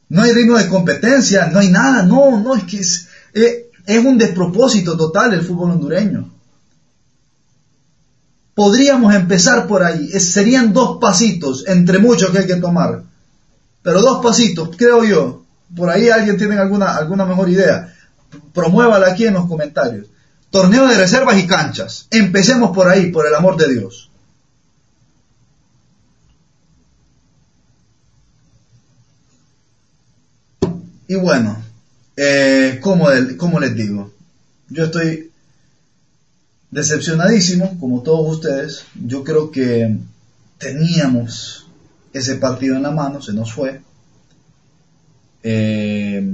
No 0.09 0.23
hay 0.23 0.33
ritmo 0.33 0.57
de 0.57 0.67
competencia, 0.67 1.47
no 1.47 1.59
hay 1.59 1.69
nada, 1.69 2.03
no, 2.03 2.37
no, 2.41 2.53
es 2.53 2.65
que 2.65 2.81
eh, 3.33 3.64
es 3.85 4.03
un 4.03 4.17
despropósito 4.17 4.97
total 4.97 5.33
el 5.33 5.43
fútbol 5.43 5.71
hondureño. 5.71 6.31
Podríamos 8.53 9.13
empezar 9.13 9.67
por 9.67 9.83
ahí, 9.83 10.07
serían 10.19 10.71
dos 10.71 10.97
pasitos, 10.99 11.67
entre 11.67 11.99
muchos 11.99 12.31
que 12.31 12.39
hay 12.39 12.47
que 12.47 12.55
tomar, 12.55 13.03
pero 13.81 14.01
dos 14.01 14.23
pasitos, 14.23 14.69
creo 14.77 15.03
yo. 15.03 15.43
Por 15.75 15.89
ahí 15.89 16.09
alguien 16.09 16.37
tiene 16.37 16.57
alguna, 16.57 16.95
alguna 16.95 17.25
mejor 17.25 17.49
idea. 17.49 17.93
Promuévala 18.53 19.07
aquí 19.07 19.25
en 19.25 19.33
los 19.33 19.47
comentarios. 19.47 20.07
Torneo 20.49 20.87
de 20.87 20.95
reservas 20.95 21.37
y 21.37 21.45
canchas. 21.45 22.07
Empecemos 22.11 22.73
por 22.73 22.87
ahí, 22.87 23.11
por 23.11 23.27
el 23.27 23.35
amor 23.35 23.57
de 23.57 23.73
Dios. 23.73 24.09
Y 31.07 31.15
bueno, 31.15 31.64
eh, 32.17 32.79
como, 32.81 33.09
les 33.59 33.75
digo, 33.75 34.11
yo 34.69 34.85
estoy 34.85 35.31
decepcionadísimo, 36.71 37.77
como 37.79 38.03
todos 38.03 38.37
ustedes. 38.37 38.85
Yo 38.95 39.23
creo 39.23 39.51
que 39.51 39.97
teníamos 40.57 41.67
ese 42.13 42.35
partido 42.35 42.75
en 42.75 42.83
la 42.83 42.91
mano, 42.91 43.21
se 43.21 43.33
nos 43.33 43.51
fue. 43.51 43.81
Eh, 45.43 46.27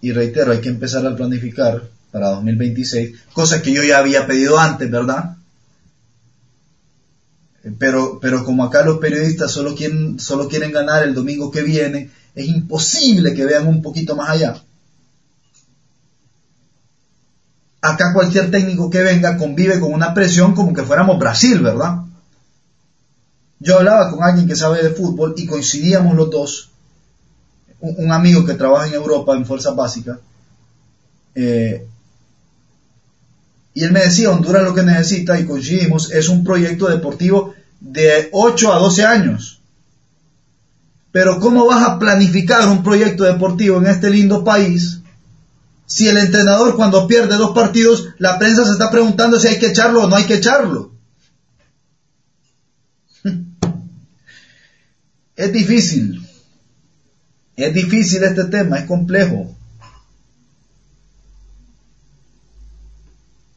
y 0.00 0.12
reitero, 0.12 0.52
hay 0.52 0.60
que 0.60 0.70
empezar 0.70 1.06
a 1.06 1.14
planificar 1.14 1.88
para 2.10 2.30
2026, 2.30 3.16
cosa 3.32 3.62
que 3.62 3.72
yo 3.72 3.82
ya 3.82 3.98
había 3.98 4.26
pedido 4.26 4.58
antes, 4.58 4.90
¿verdad? 4.90 5.36
Pero, 7.78 8.18
pero 8.20 8.44
como 8.44 8.64
acá 8.64 8.84
los 8.84 8.98
periodistas 8.98 9.52
solo 9.52 9.74
quieren, 9.74 10.18
solo 10.18 10.48
quieren 10.48 10.72
ganar 10.72 11.04
el 11.04 11.14
domingo 11.14 11.50
que 11.50 11.62
viene, 11.62 12.10
es 12.34 12.48
imposible 12.48 13.34
que 13.34 13.44
vean 13.44 13.68
un 13.68 13.80
poquito 13.80 14.16
más 14.16 14.30
allá. 14.30 14.62
Acá 17.82 18.12
cualquier 18.14 18.52
técnico 18.52 18.88
que 18.88 19.02
venga 19.02 19.36
convive 19.36 19.80
con 19.80 19.92
una 19.92 20.14
presión 20.14 20.54
como 20.54 20.72
que 20.72 20.84
fuéramos 20.84 21.18
Brasil, 21.18 21.58
¿verdad? 21.60 22.02
Yo 23.58 23.78
hablaba 23.78 24.08
con 24.08 24.22
alguien 24.22 24.46
que 24.46 24.54
sabe 24.54 24.82
de 24.84 24.90
fútbol 24.90 25.34
y 25.36 25.46
coincidíamos 25.46 26.14
los 26.14 26.30
dos, 26.30 26.70
un, 27.80 28.12
amigo 28.12 28.44
que 28.44 28.54
trabaja 28.54 28.86
en 28.86 28.94
Europa 28.94 29.36
en 29.36 29.44
fuerzas 29.44 29.74
básicas, 29.74 30.18
eh, 31.34 31.84
y 33.74 33.84
él 33.84 33.90
me 33.90 34.00
decía, 34.00 34.30
Honduras 34.30 34.62
lo 34.62 34.74
que 34.74 34.82
necesita, 34.82 35.40
y 35.40 35.46
coincidimos, 35.46 36.12
es 36.12 36.28
un 36.28 36.44
proyecto 36.44 36.88
deportivo 36.88 37.54
de 37.80 38.28
8 38.30 38.72
a 38.72 38.78
12 38.78 39.04
años. 39.04 39.60
Pero 41.10 41.40
¿cómo 41.40 41.66
vas 41.66 41.82
a 41.82 41.98
planificar 41.98 42.68
un 42.68 42.84
proyecto 42.84 43.24
deportivo 43.24 43.78
en 43.78 43.86
este 43.86 44.08
lindo 44.08 44.44
país 44.44 45.01
si 45.92 46.08
el 46.08 46.16
entrenador 46.16 46.74
cuando 46.74 47.06
pierde 47.06 47.36
dos 47.36 47.50
partidos, 47.50 48.08
la 48.16 48.38
prensa 48.38 48.64
se 48.64 48.72
está 48.72 48.90
preguntando 48.90 49.38
si 49.38 49.48
hay 49.48 49.58
que 49.58 49.66
echarlo 49.66 50.04
o 50.04 50.08
no 50.08 50.16
hay 50.16 50.24
que 50.24 50.36
echarlo? 50.36 50.94
Es 55.36 55.52
difícil. 55.52 56.26
Es 57.56 57.74
difícil 57.74 58.22
este 58.22 58.44
tema, 58.44 58.78
es 58.78 58.86
complejo. 58.86 59.54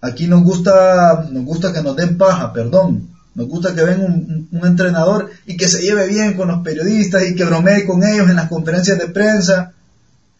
Aquí 0.02 0.28
nos 0.28 0.44
gusta, 0.44 1.28
nos 1.32 1.46
gusta 1.46 1.72
que 1.72 1.82
nos 1.82 1.96
den 1.96 2.18
paja, 2.18 2.52
perdón. 2.52 3.10
Nos 3.34 3.48
gusta 3.48 3.74
que 3.74 3.84
venga 3.84 4.06
un, 4.06 4.50
entrenador 4.64 5.30
y 5.46 5.56
que 5.56 5.70
se 5.70 5.82
lleve 5.82 6.08
bien 6.08 6.34
con 6.34 6.50
los 6.50 6.64
periodistas 6.64 7.24
y 7.28 7.36
que 7.36 7.46
bromee 7.46 7.86
con 7.86 8.04
ellos 8.04 8.30
en 8.30 8.36
las 8.36 8.50
conferencias 8.50 8.98
de 8.98 9.08
prensa. 9.08 9.75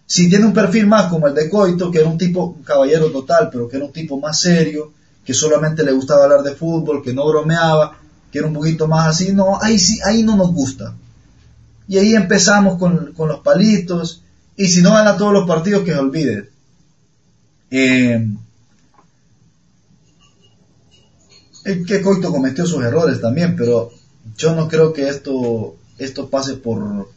Si 0.06 0.30
tiene 0.30 0.46
un 0.46 0.54
perfil 0.54 0.88
más 0.88 1.08
como 1.08 1.28
el 1.28 1.34
de 1.34 1.50
Coito, 1.50 1.90
que 1.90 2.00
era 2.00 2.10
un 2.10 2.18
tipo, 2.18 2.58
caballero 2.64 3.12
total, 3.12 3.50
pero 3.52 3.68
que 3.68 3.78
era 3.78 3.86
un 3.86 3.92
tipo 3.92 4.20
más 4.20 4.40
serio, 4.40 4.92
que 5.24 5.34
solamente 5.34 5.84
le 5.84 5.92
gustaba 5.92 6.26
hablar 6.26 6.44
de 6.44 6.56
fútbol, 6.56 7.02
que 7.04 7.14
no 7.14 7.28
bromeaba, 7.28 7.98
que 8.32 8.40
era 8.40 8.48
un 8.48 8.54
poquito 8.54 8.88
más 8.88 9.08
así, 9.08 9.34
no, 9.34 9.60
ahí 9.62 9.80
sí, 9.80 10.00
ahí 10.06 10.22
no 10.22 10.36
nos 10.36 10.54
gusta. 10.54 10.96
Y 11.88 11.98
ahí 11.98 12.14
empezamos 12.14 12.78
con, 12.78 13.14
con 13.14 13.30
los 13.30 13.40
palitos, 13.40 14.22
y 14.56 14.68
si 14.68 14.82
no 14.82 14.94
gana 14.94 15.18
todos 15.18 15.34
los 15.34 15.48
partidos, 15.48 15.84
que 15.84 15.94
se 15.94 16.00
olvide. 16.00 16.50
Eh, 17.72 18.28
que 21.88 22.02
Coito 22.02 22.32
cometió 22.32 22.66
sus 22.66 22.84
errores 22.84 23.20
también, 23.20 23.56
pero 23.56 23.92
yo 24.38 24.56
no 24.56 24.68
creo 24.68 24.94
que 24.94 25.10
esto, 25.10 25.76
esto 25.98 26.30
pase 26.30 26.56
por, 26.58 27.10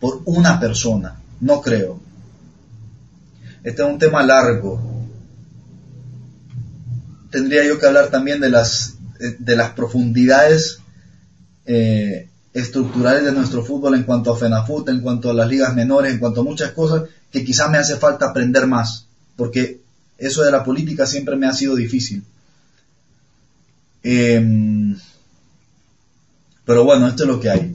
por 0.00 0.20
una 0.24 0.58
persona, 0.58 1.21
no 1.42 1.60
creo. 1.60 2.00
Este 3.64 3.82
es 3.82 3.88
un 3.88 3.98
tema 3.98 4.22
largo. 4.22 4.80
Tendría 7.30 7.66
yo 7.66 7.78
que 7.78 7.86
hablar 7.86 8.10
también 8.10 8.40
de 8.40 8.48
las, 8.48 8.94
de 9.38 9.56
las 9.56 9.72
profundidades 9.72 10.78
eh, 11.66 12.28
estructurales 12.52 13.24
de 13.24 13.32
nuestro 13.32 13.64
fútbol 13.64 13.96
en 13.96 14.04
cuanto 14.04 14.32
a 14.32 14.36
FENAFUT, 14.36 14.88
en 14.88 15.00
cuanto 15.00 15.30
a 15.30 15.34
las 15.34 15.48
ligas 15.48 15.74
menores, 15.74 16.12
en 16.12 16.20
cuanto 16.20 16.42
a 16.42 16.44
muchas 16.44 16.70
cosas 16.72 17.08
que 17.30 17.44
quizás 17.44 17.70
me 17.70 17.78
hace 17.78 17.96
falta 17.96 18.26
aprender 18.26 18.66
más, 18.68 19.06
porque 19.36 19.80
eso 20.18 20.42
de 20.42 20.52
la 20.52 20.62
política 20.62 21.06
siempre 21.06 21.34
me 21.34 21.46
ha 21.46 21.52
sido 21.52 21.74
difícil. 21.74 22.24
Em, 24.04 24.96
pero 26.64 26.84
bueno, 26.84 27.08
esto 27.08 27.24
es 27.24 27.28
lo 27.28 27.40
que 27.40 27.50
hay. 27.50 27.74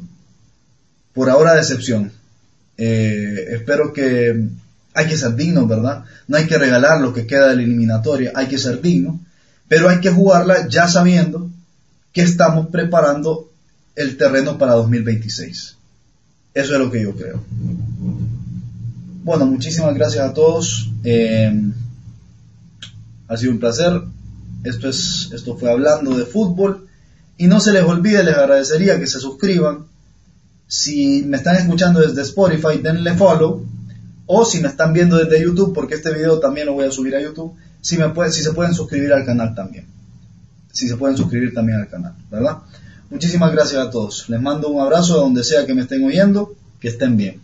Por 1.13 1.30
ahora 1.30 1.56
decepción. 1.56 2.16
Eh, 2.78 3.48
espero 3.52 3.92
que 3.92 4.50
hay 4.94 5.08
que 5.08 5.18
ser 5.18 5.36
digno, 5.36 5.68
¿verdad? 5.68 6.04
No 6.28 6.38
hay 6.38 6.48
que 6.48 6.58
regalar 6.58 7.02
lo 7.02 7.13
que 7.13 7.28
queda 7.28 7.50
de 7.50 7.56
la 7.56 7.62
eliminatoria, 7.62 8.32
hay 8.36 8.48
que 8.48 8.58
ser 8.58 8.82
digno, 8.82 9.20
pero 9.68 9.90
hay 9.90 10.00
que 10.00 10.12
jugarla 10.12 10.68
ya 10.68 10.88
sabiendo 10.88 11.50
que 12.13 12.22
estamos 12.22 12.68
preparando 12.68 13.52
el 13.96 14.18
terreno 14.18 14.58
para 14.58 14.74
2026. 14.74 15.76
Eso 16.54 16.74
es 16.74 16.80
lo 16.80 16.90
que 16.90 17.02
yo 17.04 17.16
creo. 17.16 17.44
Bueno, 19.24 19.46
muchísimas 19.46 19.94
gracias 19.94 20.24
a 20.24 20.34
todos. 20.34 20.90
Em, 21.04 21.74
ha 23.28 23.38
sido 23.38 23.52
un 23.52 23.60
placer. 23.60 24.02
Esto, 24.63 24.90
es, 24.90 25.30
esto 25.34 25.58
fue 25.58 25.70
hablando 25.70 26.16
de 26.18 26.26
fútbol. 26.26 26.88
Y 27.38 27.48
no 27.48 27.60
se 27.60 27.74
les 27.74 27.84
olvide, 27.84 28.24
les 28.24 28.36
agradecería 28.36 29.00
que 29.00 29.06
se 29.06 29.20
suscriban. 29.20 29.87
Si 30.67 31.23
me 31.23 31.38
están 31.38 31.56
escuchando 31.56 32.01
desde 32.01 32.21
Spotify, 32.21 32.80
denle 32.82 33.15
follow. 33.15 33.65
O 34.25 34.43
si 34.43 34.60
me 34.60 34.67
están 34.67 34.91
viendo 34.93 35.17
desde 35.17 35.41
YouTube, 35.41 35.73
porque 35.73 35.95
este 35.95 36.13
video 36.13 36.39
también 36.39 36.67
lo 36.67 36.73
voy 36.73 36.86
a 36.86 36.91
subir 36.91 37.15
a 37.15 37.21
YouTube, 37.21 37.56
si, 37.80 37.97
me 37.97 38.10
puede, 38.10 38.32
si 38.32 38.43
se 38.43 38.51
pueden 38.51 38.73
suscribir 38.73 39.13
al 39.13 39.25
canal 39.25 39.56
también. 39.56 39.86
Si 40.73 40.88
se 40.89 40.97
pueden 40.97 41.15
suscribir 41.15 41.53
también 41.53 41.80
al 41.80 41.88
canal, 41.88 42.13
¿verdad? 42.30 42.58
Muchísimas 43.10 43.53
gracias 43.53 43.82
a 43.88 43.89
todos. 43.89 44.27
Les 44.27 44.41
mando 44.41 44.67
un 44.67 44.82
abrazo 44.82 45.15
a 45.15 45.21
donde 45.21 45.45
sea 45.45 45.65
que 45.65 45.73
me 45.73 45.84
estén 45.84 46.03
oyendo. 46.03 46.53
Que 46.82 46.89
estén 46.89 47.15
bien. 47.15 47.41